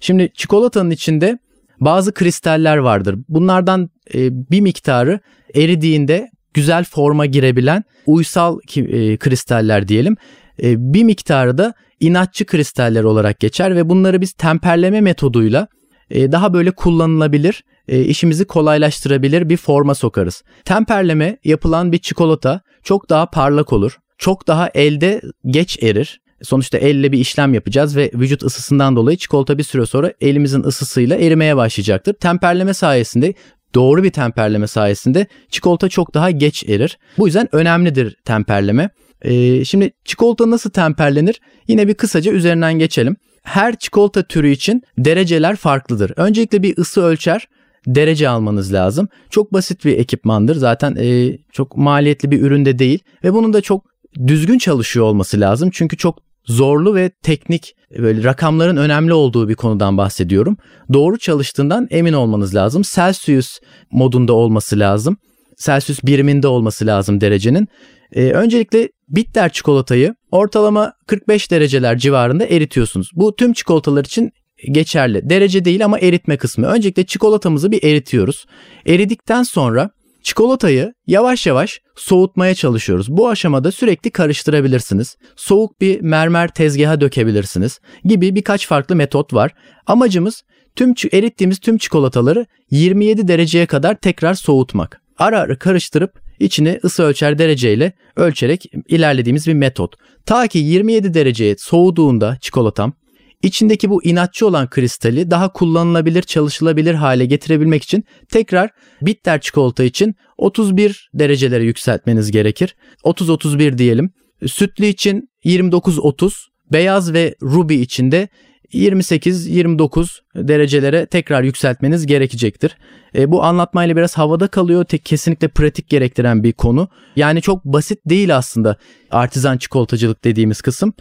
Şimdi 0.00 0.30
çikolatanın 0.34 0.90
içinde 0.90 1.38
bazı 1.80 2.14
kristaller 2.14 2.76
vardır. 2.76 3.16
Bunlardan 3.28 3.90
e, 4.14 4.50
bir 4.50 4.60
miktarı 4.60 5.20
eridiğinde 5.54 6.30
güzel 6.54 6.84
forma 6.84 7.26
girebilen 7.26 7.84
uysal 8.06 8.58
e, 8.76 9.16
kristaller 9.16 9.88
diyelim. 9.88 10.16
E, 10.62 10.92
bir 10.92 11.04
miktarı 11.04 11.58
da 11.58 11.74
inatçı 12.00 12.46
kristaller 12.46 13.04
olarak 13.04 13.40
geçer 13.40 13.76
ve 13.76 13.88
bunları 13.88 14.20
biz 14.20 14.32
temperleme 14.32 15.00
metoduyla 15.00 15.68
e, 16.10 16.32
daha 16.32 16.52
böyle 16.52 16.70
kullanılabilir, 16.70 17.64
e, 17.88 18.00
işimizi 18.00 18.44
kolaylaştırabilir 18.44 19.48
bir 19.48 19.56
forma 19.56 19.94
sokarız. 19.94 20.42
Temperleme 20.64 21.38
yapılan 21.44 21.92
bir 21.92 21.98
çikolata 21.98 22.60
çok 22.82 23.10
daha 23.10 23.26
parlak 23.26 23.72
olur. 23.72 23.98
Çok 24.18 24.46
daha 24.46 24.68
elde 24.74 25.20
geç 25.46 25.82
erir 25.82 26.20
Sonuçta 26.42 26.78
elle 26.78 27.12
bir 27.12 27.18
işlem 27.18 27.54
yapacağız 27.54 27.96
ve 27.96 28.10
vücut 28.14 28.42
ısısından 28.42 28.96
dolayı 28.96 29.16
çikolata 29.16 29.58
bir 29.58 29.62
süre 29.62 29.86
sonra 29.86 30.12
elimizin 30.20 30.62
ısısıyla 30.62 31.16
erimeye 31.16 31.56
başlayacaktır. 31.56 32.12
Temperleme 32.12 32.74
sayesinde 32.74 33.34
doğru 33.74 34.02
bir 34.02 34.10
temperleme 34.10 34.66
sayesinde 34.66 35.26
çikolata 35.50 35.88
çok 35.88 36.14
daha 36.14 36.30
geç 36.30 36.64
erir. 36.68 36.98
Bu 37.18 37.26
yüzden 37.26 37.48
önemlidir 37.52 38.16
temperleme. 38.24 38.90
Ee, 39.22 39.64
şimdi 39.64 39.90
çikolata 40.04 40.50
nasıl 40.50 40.70
temperlenir? 40.70 41.40
Yine 41.68 41.88
bir 41.88 41.94
kısaca 41.94 42.32
üzerinden 42.32 42.78
geçelim. 42.78 43.16
Her 43.42 43.76
çikolata 43.76 44.22
türü 44.22 44.50
için 44.50 44.82
dereceler 44.98 45.56
farklıdır. 45.56 46.12
Öncelikle 46.16 46.62
bir 46.62 46.78
ısı 46.78 47.02
ölçer 47.02 47.48
derece 47.86 48.28
almanız 48.28 48.72
lazım. 48.72 49.08
Çok 49.30 49.52
basit 49.52 49.84
bir 49.84 49.98
ekipmandır. 49.98 50.56
Zaten 50.56 50.96
e, 51.00 51.38
çok 51.52 51.76
maliyetli 51.76 52.30
bir 52.30 52.42
ürün 52.42 52.64
de 52.64 52.78
değil 52.78 52.98
ve 53.24 53.34
bunun 53.34 53.52
da 53.52 53.60
çok 53.60 53.84
düzgün 54.26 54.58
çalışıyor 54.58 55.06
olması 55.06 55.40
lazım. 55.40 55.70
Çünkü 55.72 55.96
çok 55.96 56.27
zorlu 56.48 56.94
ve 56.94 57.10
teknik 57.22 57.74
böyle 57.98 58.24
rakamların 58.24 58.76
önemli 58.76 59.12
olduğu 59.12 59.48
bir 59.48 59.54
konudan 59.54 59.98
bahsediyorum. 59.98 60.56
Doğru 60.92 61.18
çalıştığından 61.18 61.86
emin 61.90 62.12
olmanız 62.12 62.54
lazım. 62.54 62.82
Celsius 62.94 63.58
modunda 63.90 64.32
olması 64.32 64.78
lazım. 64.78 65.16
Celsius 65.58 66.04
biriminde 66.04 66.48
olması 66.48 66.86
lazım 66.86 67.20
derecenin. 67.20 67.68
Ee, 68.12 68.30
öncelikle 68.30 68.88
bitter 69.08 69.52
çikolatayı 69.52 70.14
ortalama 70.30 70.92
45 71.06 71.50
dereceler 71.50 71.98
civarında 71.98 72.46
eritiyorsunuz. 72.46 73.10
Bu 73.14 73.36
tüm 73.36 73.52
çikolatalar 73.52 74.04
için 74.04 74.30
geçerli. 74.72 75.30
Derece 75.30 75.64
değil 75.64 75.84
ama 75.84 75.98
eritme 75.98 76.36
kısmı. 76.36 76.66
Öncelikle 76.66 77.06
çikolatamızı 77.06 77.72
bir 77.72 77.84
eritiyoruz. 77.84 78.46
Eridikten 78.86 79.42
sonra 79.42 79.90
Çikolatayı 80.28 80.92
yavaş 81.06 81.46
yavaş 81.46 81.80
soğutmaya 81.96 82.54
çalışıyoruz. 82.54 83.10
Bu 83.10 83.28
aşamada 83.28 83.72
sürekli 83.72 84.10
karıştırabilirsiniz. 84.10 85.16
Soğuk 85.36 85.80
bir 85.80 86.00
mermer 86.00 86.48
tezgaha 86.48 87.00
dökebilirsiniz 87.00 87.80
gibi 88.04 88.34
birkaç 88.34 88.66
farklı 88.66 88.96
metot 88.96 89.34
var. 89.34 89.54
Amacımız 89.86 90.42
tüm 90.76 90.94
erittiğimiz 91.12 91.58
tüm 91.58 91.78
çikolataları 91.78 92.46
27 92.70 93.28
dereceye 93.28 93.66
kadar 93.66 93.94
tekrar 93.94 94.34
soğutmak. 94.34 95.00
Ara 95.18 95.38
ara 95.40 95.58
karıştırıp 95.58 96.20
içini 96.40 96.80
ısı 96.84 97.02
ölçer 97.02 97.38
dereceyle 97.38 97.92
ölçerek 98.16 98.66
ilerlediğimiz 98.88 99.46
bir 99.46 99.54
metot. 99.54 99.94
Ta 100.26 100.46
ki 100.46 100.58
27 100.58 101.14
dereceye 101.14 101.56
soğuduğunda 101.58 102.38
çikolatam 102.40 102.92
İçindeki 103.42 103.90
bu 103.90 104.04
inatçı 104.04 104.46
olan 104.46 104.70
kristali 104.70 105.30
daha 105.30 105.52
kullanılabilir, 105.52 106.22
çalışılabilir 106.22 106.94
hale 106.94 107.26
getirebilmek 107.26 107.82
için 107.82 108.04
tekrar 108.30 108.70
bitter 109.02 109.40
çikolata 109.40 109.84
için 109.84 110.14
31 110.36 111.10
derecelere 111.14 111.64
yükseltmeniz 111.64 112.30
gerekir. 112.30 112.76
30-31 113.04 113.78
diyelim. 113.78 114.10
Sütlü 114.46 114.86
için 114.86 115.28
29-30, 115.44 116.32
beyaz 116.72 117.12
ve 117.12 117.34
ruby 117.42 117.82
için 117.82 118.12
de 118.12 118.28
28-29 118.72 120.18
derecelere 120.34 121.06
tekrar 121.06 121.42
yükseltmeniz 121.42 122.06
gerekecektir. 122.06 122.76
E, 123.14 123.30
bu 123.30 123.44
anlatmayla 123.44 123.96
biraz 123.96 124.18
havada 124.18 124.48
kalıyor. 124.48 124.84
Tek 124.84 125.04
kesinlikle 125.04 125.48
pratik 125.48 125.88
gerektiren 125.88 126.42
bir 126.42 126.52
konu. 126.52 126.88
Yani 127.16 127.42
çok 127.42 127.64
basit 127.64 127.98
değil 128.06 128.36
aslında 128.36 128.76
artizan 129.10 129.58
çikolatacılık 129.58 130.24
dediğimiz 130.24 130.60
kısım. 130.60 130.92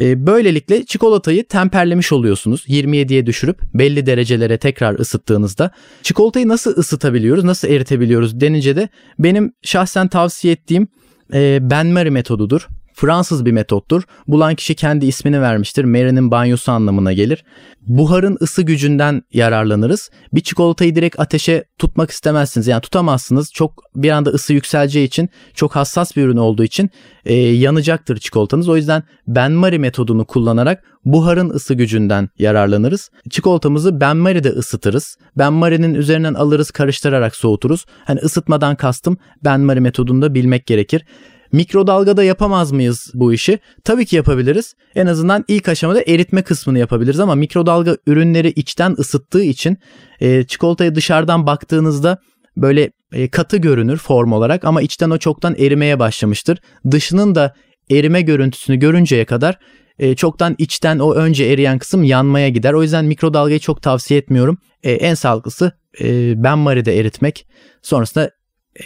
E, 0.00 0.26
böylelikle 0.26 0.84
çikolatayı 0.84 1.48
temperlemiş 1.48 2.12
oluyorsunuz. 2.12 2.64
27'ye 2.68 3.26
düşürüp 3.26 3.60
belli 3.74 4.06
derecelere 4.06 4.58
tekrar 4.58 4.98
ısıttığınızda. 4.98 5.70
Çikolatayı 6.02 6.48
nasıl 6.48 6.76
ısıtabiliyoruz, 6.76 7.44
nasıl 7.44 7.68
eritebiliyoruz 7.68 8.40
denince 8.40 8.76
de 8.76 8.88
benim 9.18 9.52
şahsen 9.62 10.08
tavsiye 10.08 10.52
ettiğim 10.52 10.88
e, 11.34 11.58
benmari 11.70 12.10
metodudur. 12.10 12.68
Fransız 12.94 13.44
bir 13.44 13.52
metottur. 13.52 14.02
Bulan 14.28 14.54
kişi 14.54 14.74
kendi 14.74 15.06
ismini 15.06 15.40
vermiştir. 15.40 15.84
Mary'nin 15.84 16.30
banyosu 16.30 16.72
anlamına 16.72 17.12
gelir. 17.12 17.44
Buharın 17.80 18.38
ısı 18.42 18.62
gücünden 18.62 19.22
yararlanırız. 19.32 20.10
Bir 20.32 20.40
çikolatayı 20.40 20.94
direkt 20.94 21.20
ateşe 21.20 21.64
tutmak 21.78 22.10
istemezsiniz. 22.10 22.66
Yani 22.66 22.80
tutamazsınız. 22.80 23.52
Çok 23.52 23.82
bir 23.96 24.10
anda 24.10 24.30
ısı 24.30 24.52
yükseleceği 24.52 25.06
için 25.06 25.28
çok 25.54 25.76
hassas 25.76 26.16
bir 26.16 26.22
ürün 26.22 26.36
olduğu 26.36 26.64
için 26.64 26.90
e, 27.24 27.34
yanacaktır 27.34 28.16
çikolatanız. 28.16 28.68
O 28.68 28.76
yüzden 28.76 29.02
benmari 29.26 29.78
metodunu 29.78 30.24
kullanarak 30.24 30.84
buharın 31.04 31.50
ısı 31.50 31.74
gücünden 31.74 32.28
yararlanırız. 32.38 33.10
Çikolatamızı 33.30 34.00
benmari'de 34.00 34.48
ısıtırız. 34.48 35.16
Benmari'nin 35.38 35.94
üzerinden 35.94 36.34
alırız 36.34 36.70
karıştırarak 36.70 37.36
soğuturuz. 37.36 37.84
Hani 38.04 38.20
ısıtmadan 38.20 38.76
kastım 38.76 39.16
benmari 39.44 39.80
metodunu 39.80 40.34
bilmek 40.34 40.66
gerekir. 40.66 41.04
Mikrodalgada 41.52 42.24
yapamaz 42.24 42.72
mıyız 42.72 43.10
bu 43.14 43.32
işi? 43.32 43.58
Tabii 43.84 44.06
ki 44.06 44.16
yapabiliriz. 44.16 44.74
En 44.94 45.06
azından 45.06 45.44
ilk 45.48 45.68
aşamada 45.68 46.02
eritme 46.06 46.42
kısmını 46.42 46.78
yapabiliriz 46.78 47.20
ama 47.20 47.34
mikrodalga 47.34 47.96
ürünleri 48.06 48.48
içten 48.48 48.94
ısıttığı 48.98 49.42
için 49.42 49.78
e, 50.20 50.44
çikolataya 50.44 50.94
dışarıdan 50.94 51.46
baktığınızda 51.46 52.18
böyle 52.56 52.90
e, 53.12 53.28
katı 53.28 53.56
görünür 53.56 53.96
form 53.96 54.32
olarak 54.32 54.64
ama 54.64 54.82
içten 54.82 55.10
o 55.10 55.18
çoktan 55.18 55.54
erimeye 55.58 55.98
başlamıştır. 55.98 56.58
Dışının 56.90 57.34
da 57.34 57.54
erime 57.90 58.22
görüntüsünü 58.22 58.76
görünceye 58.76 59.24
kadar 59.24 59.58
e, 59.98 60.16
çoktan 60.16 60.54
içten 60.58 60.98
o 60.98 61.14
önce 61.14 61.44
eriyen 61.44 61.78
kısım 61.78 62.04
yanmaya 62.04 62.48
gider. 62.48 62.72
O 62.72 62.82
yüzden 62.82 63.04
mikrodalgayı 63.04 63.60
çok 63.60 63.82
tavsiye 63.82 64.20
etmiyorum. 64.20 64.58
E, 64.82 64.92
en 64.92 65.14
sağlıklısı 65.14 65.72
e, 66.00 66.32
benmari'de 66.42 66.98
eritmek. 66.98 67.46
Sonrasında 67.82 68.30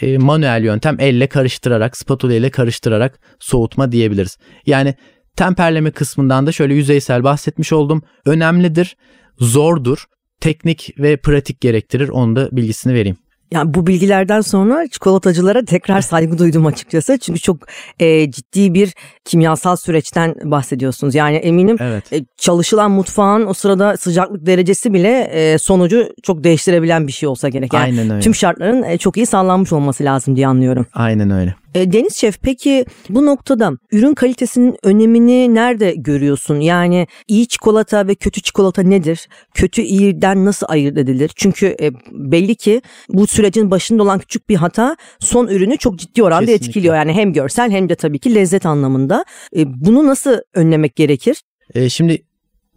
e, 0.01 0.17
manuel 0.17 0.63
yöntem 0.63 0.95
elle 0.99 1.27
karıştırarak, 1.27 1.97
spatula 1.97 2.33
ile 2.33 2.49
karıştırarak 2.49 3.19
soğutma 3.39 3.91
diyebiliriz. 3.91 4.37
Yani 4.65 4.95
temperleme 5.35 5.91
kısmından 5.91 6.47
da 6.47 6.51
şöyle 6.51 6.73
yüzeysel 6.73 7.23
bahsetmiş 7.23 7.73
oldum. 7.73 8.03
Önemlidir, 8.25 8.97
zordur, 9.39 10.05
teknik 10.41 10.93
ve 10.99 11.17
pratik 11.17 11.61
gerektirir. 11.61 12.09
Onu 12.09 12.35
da 12.35 12.49
bilgisini 12.51 12.93
vereyim. 12.93 13.17
Yani 13.51 13.73
bu 13.73 13.87
bilgilerden 13.87 14.41
sonra 14.41 14.87
çikolatacılara 14.87 15.65
tekrar 15.65 16.01
saygı 16.01 16.37
duydum 16.37 16.65
açıkçası. 16.65 17.17
Çünkü 17.17 17.39
çok 17.39 17.57
e, 17.99 18.31
ciddi 18.31 18.73
bir 18.73 18.93
kimyasal 19.25 19.75
süreçten 19.75 20.35
bahsediyorsunuz. 20.43 21.15
Yani 21.15 21.35
eminim 21.35 21.77
Evet. 21.79 22.13
e, 22.13 22.25
çalışılan 22.37 22.91
mutfağın 22.91 23.47
o 23.47 23.53
sırada 23.53 23.97
sıcaklık 23.97 24.45
derecesi 24.45 24.93
bile 24.93 25.19
e, 25.31 25.57
sonucu 25.57 26.09
çok 26.23 26.43
değiştirebilen 26.43 27.07
bir 27.07 27.11
şey 27.11 27.29
olsa 27.29 27.49
gerek. 27.49 27.73
Yani 27.73 27.83
Aynen 27.83 28.09
öyle. 28.09 28.19
Tüm 28.19 28.35
şartların 28.35 28.83
e, 28.83 28.97
çok 28.97 29.17
iyi 29.17 29.25
sağlanmış 29.25 29.73
olması 29.73 30.03
lazım 30.03 30.35
diye 30.35 30.47
anlıyorum. 30.47 30.85
Aynen 30.93 31.31
öyle. 31.31 31.55
E, 31.77 31.93
Deniz 31.93 32.15
Şef 32.15 32.41
peki 32.41 32.85
bu 33.09 33.25
noktada 33.25 33.71
ürün 33.91 34.13
kalitesinin 34.13 34.77
önemini 34.83 35.55
nerede 35.55 35.93
görüyorsun? 35.97 36.59
Yani 36.59 37.07
iyi 37.27 37.47
çikolata 37.47 38.07
ve 38.07 38.15
kötü 38.15 38.41
çikolata 38.41 38.81
nedir? 38.81 39.27
Kötü 39.53 39.81
iyiden 39.81 40.45
nasıl 40.45 40.67
ayırt 40.69 40.97
edilir? 40.97 41.31
Çünkü 41.35 41.75
e, 41.81 41.91
belli 42.11 42.55
ki 42.55 42.81
bu 43.09 43.27
sürecin 43.27 43.71
başında 43.71 44.03
olan 44.03 44.19
küçük 44.19 44.49
bir 44.49 44.55
hata 44.55 44.97
son 45.19 45.47
ürünü 45.47 45.77
çok 45.77 45.99
ciddi 45.99 46.23
oranda 46.23 46.45
Kesinlikle. 46.45 46.67
etkiliyor. 46.67 46.95
Yani 46.95 47.13
hem 47.13 47.33
görsel 47.33 47.71
hem 47.71 47.89
de 47.89 47.95
tabii 47.95 48.19
ki 48.19 48.35
lezzet 48.35 48.65
anlamında. 48.65 49.25
E, 49.55 49.85
bunu 49.85 50.07
nasıl 50.07 50.37
önlemek 50.53 50.95
gerekir? 50.95 51.41
E, 51.73 51.89
şimdi 51.89 52.25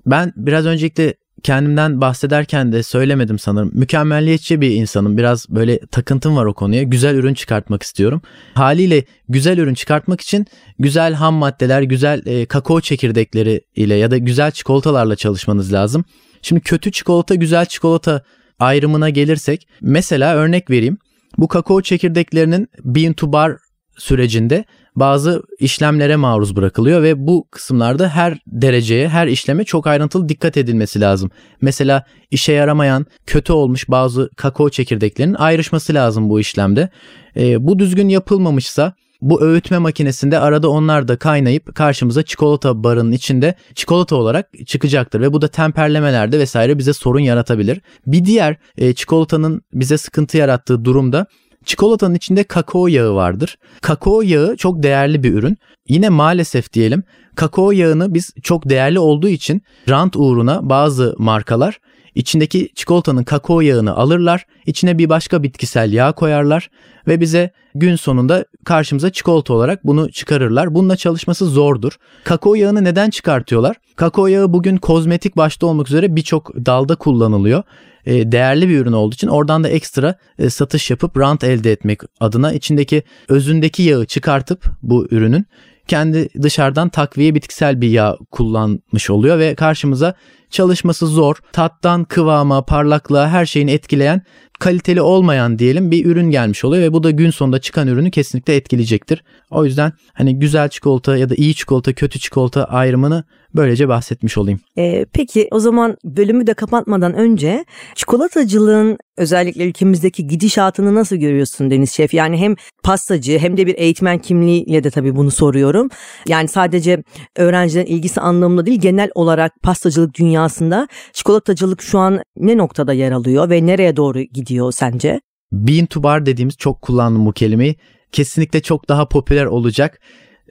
ben 0.07 0.33
biraz 0.37 0.67
öncelikle 0.67 1.15
kendimden 1.43 2.01
bahsederken 2.01 2.73
de 2.73 2.83
söylemedim 2.83 3.39
sanırım. 3.39 3.71
Mükemmelliyetçi 3.75 4.61
bir 4.61 4.71
insanım. 4.71 5.19
Biraz 5.19 5.47
böyle 5.49 5.79
takıntım 5.79 6.37
var 6.37 6.45
o 6.45 6.55
konuya. 6.55 6.83
Güzel 6.83 7.15
ürün 7.15 7.35
çıkartmak 7.35 7.83
istiyorum. 7.83 8.23
Haliyle 8.55 9.05
güzel 9.29 9.59
ürün 9.59 9.75
çıkartmak 9.75 10.21
için 10.21 10.47
güzel 10.79 11.15
ham 11.15 11.35
maddeler, 11.35 11.83
güzel 11.83 12.27
e, 12.27 12.47
kakao 12.47 12.81
çekirdekleri 12.81 13.61
ile 13.77 13.95
ya 13.95 14.11
da 14.11 14.19
güzel 14.19 14.51
çikolatalarla 14.51 15.17
çalışmanız 15.17 15.73
lazım. 15.73 16.05
Şimdi 16.43 16.61
kötü 16.61 16.93
çikolata, 16.93 17.35
güzel 17.35 17.67
çikolata 17.67 18.23
ayrımına 18.59 19.11
gelirsek 19.11 19.69
mesela 19.81 20.35
örnek 20.35 20.71
vereyim. 20.71 20.99
Bu 21.39 21.49
kakao 21.49 21.83
çekirdeklerinin 21.83 22.69
bean 22.85 23.13
to 23.13 23.33
bar 23.33 23.57
sürecinde 23.99 24.65
bazı 24.97 25.43
işlemlere 25.59 26.17
maruz 26.17 26.57
bırakılıyor 26.57 27.03
ve 27.03 27.27
bu 27.27 27.47
kısımlarda 27.51 28.09
her 28.09 28.39
dereceye, 28.47 29.09
her 29.09 29.27
işleme 29.27 29.65
çok 29.65 29.87
ayrıntılı 29.87 30.29
dikkat 30.29 30.57
edilmesi 30.57 31.01
lazım. 31.01 31.31
Mesela 31.61 32.05
işe 32.31 32.53
yaramayan, 32.53 33.07
kötü 33.27 33.53
olmuş 33.53 33.89
bazı 33.89 34.31
kakao 34.37 34.71
çekirdeklerinin 34.71 35.35
ayrışması 35.35 35.95
lazım 35.95 36.31
bu 36.31 36.41
işlemde. 36.41 36.89
Ee, 37.37 37.67
bu 37.67 37.79
düzgün 37.79 38.09
yapılmamışsa 38.09 38.95
bu 39.23 39.43
öğütme 39.43 39.79
makinesinde 39.79 40.39
arada 40.39 40.71
onlar 40.71 41.09
da 41.09 41.17
kaynayıp 41.17 41.75
karşımıza 41.75 42.23
çikolata 42.23 42.85
barının 42.85 43.13
içinde 43.13 43.55
çikolata 43.75 44.17
olarak 44.17 44.49
çıkacaktır 44.67 45.21
ve 45.21 45.33
bu 45.33 45.43
da 45.43 45.49
temperlemelerde 45.49 46.39
vesaire 46.39 46.79
bize 46.79 46.93
sorun 46.93 47.21
yaratabilir. 47.21 47.81
Bir 48.07 48.25
diğer 48.25 48.57
e, 48.79 48.95
çikolatanın 48.95 49.63
bize 49.73 49.99
sıkıntı 49.99 50.37
yarattığı 50.37 50.85
durumda 50.85 51.27
Çikolatanın 51.65 52.15
içinde 52.15 52.45
kakao 52.45 52.87
yağı 52.87 53.15
vardır. 53.15 53.59
Kakao 53.81 54.23
yağı 54.23 54.57
çok 54.57 54.83
değerli 54.83 55.23
bir 55.23 55.33
ürün. 55.33 55.57
Yine 55.89 56.09
maalesef 56.09 56.73
diyelim 56.73 57.03
kakao 57.37 57.71
yağını 57.71 58.15
biz 58.15 58.35
çok 58.43 58.69
değerli 58.69 58.99
olduğu 58.99 59.29
için 59.29 59.63
rant 59.89 60.17
uğruna 60.17 60.69
bazı 60.69 61.15
markalar 61.19 61.81
içindeki 62.15 62.69
çikolatanın 62.75 63.25
kakao 63.25 63.61
yağını 63.61 63.97
alırlar, 63.97 64.47
içine 64.67 64.99
bir 64.99 65.09
başka 65.09 65.43
bitkisel 65.43 65.93
yağ 65.93 66.13
koyarlar 66.13 66.71
ve 67.07 67.21
bize 67.21 67.51
gün 67.75 67.97
sonunda 67.97 68.45
karşımıza 68.65 69.11
çikolata 69.13 69.55
olarak 69.55 69.87
bunu 69.87 70.13
çıkarırlar. 70.13 70.75
Bununla 70.75 70.97
çalışması 70.97 71.47
zordur. 71.47 71.93
Kakao 72.25 72.55
yağını 72.55 72.85
neden 72.85 73.11
çıkartıyorlar? 73.11 73.77
Kakao 73.97 74.27
yağı 74.27 74.53
bugün 74.53 74.77
kozmetik 74.77 75.37
başta 75.37 75.67
olmak 75.67 75.89
üzere 75.89 76.17
birçok 76.17 76.55
dalda 76.55 76.97
kullanılıyor. 76.97 77.63
E, 78.07 78.33
değerli 78.33 78.69
bir 78.69 78.79
ürün 78.79 78.93
olduğu 78.93 79.15
için 79.15 79.29
oradan 79.29 79.65
da 79.65 79.69
ekstra 79.69 80.15
e, 80.39 80.51
satış 80.51 80.91
yapıp 80.91 81.19
rant 81.19 81.45
elde 81.45 81.73
etmek 81.73 82.01
adına 82.21 82.53
içindeki 82.53 83.03
özündeki 83.29 83.83
yağı 83.83 84.07
çıkartıp 84.07 84.65
bu 84.83 85.07
ürünün 85.11 85.47
kendi 85.89 86.43
dışarıdan 86.43 86.89
takviye 86.89 87.35
bitkisel 87.35 87.81
bir 87.81 87.89
yağ 87.89 88.17
kullanmış 88.31 89.11
oluyor 89.11 89.39
ve 89.39 89.55
karşımıza 89.55 90.15
çalışması 90.51 91.07
zor, 91.07 91.37
tattan 91.53 92.05
kıvama, 92.05 92.65
parlaklığa 92.65 93.29
her 93.29 93.47
şeyini 93.47 93.71
etkileyen 93.71 94.23
kaliteli 94.61 95.01
olmayan 95.01 95.59
diyelim 95.59 95.91
bir 95.91 96.07
ürün 96.07 96.31
gelmiş 96.31 96.65
oluyor 96.65 96.83
ve 96.83 96.93
bu 96.93 97.03
da 97.03 97.11
gün 97.11 97.31
sonunda 97.31 97.61
çıkan 97.61 97.89
ürünü 97.89 98.11
kesinlikle 98.11 98.57
etkileyecektir. 98.57 99.25
O 99.51 99.65
yüzden 99.65 99.93
hani 100.15 100.39
güzel 100.39 100.69
çikolata 100.69 101.17
ya 101.17 101.29
da 101.29 101.35
iyi 101.35 101.55
çikolata, 101.55 101.93
kötü 101.93 102.19
çikolata 102.19 102.65
ayrımını 102.65 103.25
böylece 103.55 103.89
bahsetmiş 103.89 104.39
olayım. 104.39 104.61
Ee, 104.79 105.07
peki 105.13 105.49
o 105.51 105.59
zaman 105.59 105.97
bölümü 106.05 106.47
de 106.47 106.55
kapatmadan 106.55 107.15
önce 107.15 107.65
çikolatacılığın 107.95 108.99
özellikle 109.17 109.65
ülkemizdeki 109.65 110.27
gidişatını 110.27 110.95
nasıl 110.95 111.17
görüyorsun 111.17 111.71
Deniz 111.71 111.93
Şef? 111.93 112.15
Yani 112.15 112.37
hem 112.37 112.55
pastacı 112.83 113.39
hem 113.39 113.57
de 113.57 113.67
bir 113.67 113.75
eğitmen 113.79 114.19
kimliğiyle 114.19 114.85
de 114.85 114.91
tabii 114.91 115.17
bunu 115.17 115.31
soruyorum. 115.31 115.89
Yani 116.29 116.49
sadece 116.49 117.03
öğrencilerin 117.37 117.87
ilgisi 117.87 118.21
anlamında 118.21 118.67
değil 118.67 118.81
genel 118.81 119.11
olarak 119.15 119.53
pastacılık 119.63 120.15
dünyasında 120.41 120.89
çikolatacılık 121.13 121.83
şu 121.83 121.99
an 121.99 122.23
ne 122.37 122.57
noktada 122.57 122.93
yer 122.93 123.13
alıyor 123.13 123.51
ve 123.51 123.67
nereye 123.67 123.97
doğru 123.97 124.21
gidiyor 124.21 124.73
sence? 124.73 125.21
Bean 125.53 125.87
to 125.87 126.03
bar 126.03 126.27
dediğimiz 126.27 126.57
çok 126.57 126.83
kullandım 126.83 127.27
bu 127.27 127.33
kelimeyi. 127.33 127.77
Kesinlikle 128.13 128.63
çok 128.63 128.89
daha 128.89 129.09
popüler 129.09 129.47
olacak. 129.47 130.01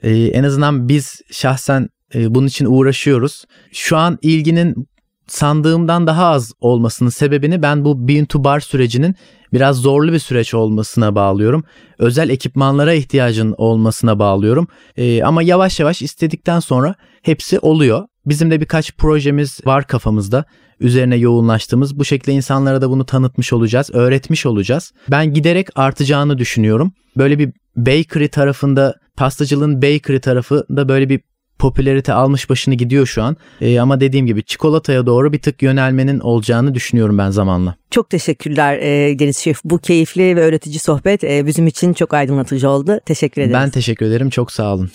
Ee, 0.02 0.10
en 0.10 0.44
azından 0.44 0.88
biz 0.88 1.20
şahsen 1.30 1.88
e, 2.14 2.34
bunun 2.34 2.46
için 2.46 2.66
uğraşıyoruz. 2.66 3.44
Şu 3.72 3.96
an 3.96 4.18
ilginin 4.22 4.88
sandığımdan 5.26 6.06
daha 6.06 6.26
az 6.26 6.52
olmasının 6.60 7.10
sebebini 7.10 7.62
ben 7.62 7.84
bu 7.84 8.08
bean 8.08 8.24
to 8.24 8.44
bar 8.44 8.60
sürecinin 8.60 9.14
biraz 9.52 9.76
zorlu 9.76 10.12
bir 10.12 10.18
süreç 10.18 10.54
olmasına 10.54 11.14
bağlıyorum. 11.14 11.64
Özel 11.98 12.28
ekipmanlara 12.28 12.94
ihtiyacın 12.94 13.54
olmasına 13.58 14.18
bağlıyorum. 14.18 14.68
Ee, 14.96 15.22
ama 15.22 15.42
yavaş 15.42 15.80
yavaş 15.80 16.02
istedikten 16.02 16.60
sonra 16.60 16.94
hepsi 17.22 17.58
oluyor. 17.58 18.06
Bizim 18.30 18.50
de 18.50 18.60
birkaç 18.60 18.92
projemiz 18.92 19.60
var 19.66 19.86
kafamızda. 19.86 20.44
Üzerine 20.80 21.16
yoğunlaştığımız. 21.16 21.98
Bu 21.98 22.04
şekilde 22.04 22.32
insanlara 22.32 22.82
da 22.82 22.90
bunu 22.90 23.06
tanıtmış 23.06 23.52
olacağız, 23.52 23.90
öğretmiş 23.92 24.46
olacağız. 24.46 24.92
Ben 25.10 25.32
giderek 25.34 25.68
artacağını 25.74 26.38
düşünüyorum. 26.38 26.92
Böyle 27.16 27.38
bir 27.38 27.52
bakery 27.76 28.26
tarafında, 28.26 28.94
pastacılığın 29.16 29.82
bakery 29.82 30.18
tarafında 30.18 30.88
böyle 30.88 31.08
bir 31.08 31.20
popülerite 31.58 32.12
almış 32.12 32.50
başını 32.50 32.74
gidiyor 32.74 33.06
şu 33.06 33.22
an. 33.22 33.36
Ee, 33.60 33.80
ama 33.80 34.00
dediğim 34.00 34.26
gibi 34.26 34.42
çikolataya 34.42 35.06
doğru 35.06 35.32
bir 35.32 35.38
tık 35.42 35.62
yönelmenin 35.62 36.20
olacağını 36.20 36.74
düşünüyorum 36.74 37.18
ben 37.18 37.30
zamanla. 37.30 37.74
Çok 37.90 38.10
teşekkürler 38.10 38.78
e, 38.78 39.18
Deniz 39.18 39.38
Şef. 39.38 39.60
Bu 39.64 39.78
keyifli 39.78 40.36
ve 40.36 40.40
öğretici 40.40 40.78
sohbet 40.78 41.24
e, 41.24 41.46
bizim 41.46 41.66
için 41.66 41.92
çok 41.92 42.14
aydınlatıcı 42.14 42.68
oldu. 42.68 43.00
Teşekkür 43.06 43.42
ederiz. 43.42 43.54
Ben 43.54 43.70
teşekkür 43.70 44.06
ederim. 44.06 44.30
Çok 44.30 44.52
sağ 44.52 44.74
olun. 44.74 44.90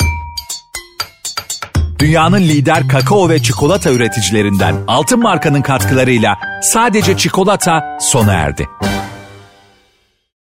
Dünyanın 2.00 2.42
lider 2.42 2.88
kakao 2.88 3.30
ve 3.30 3.40
çikolata 3.40 3.92
üreticilerinden 3.92 4.76
Altın 4.88 5.20
Marka'nın 5.20 5.62
katkılarıyla 5.62 6.36
sadece 6.62 7.18
çikolata 7.18 7.98
sona 8.00 8.34
erdi. 8.34 8.68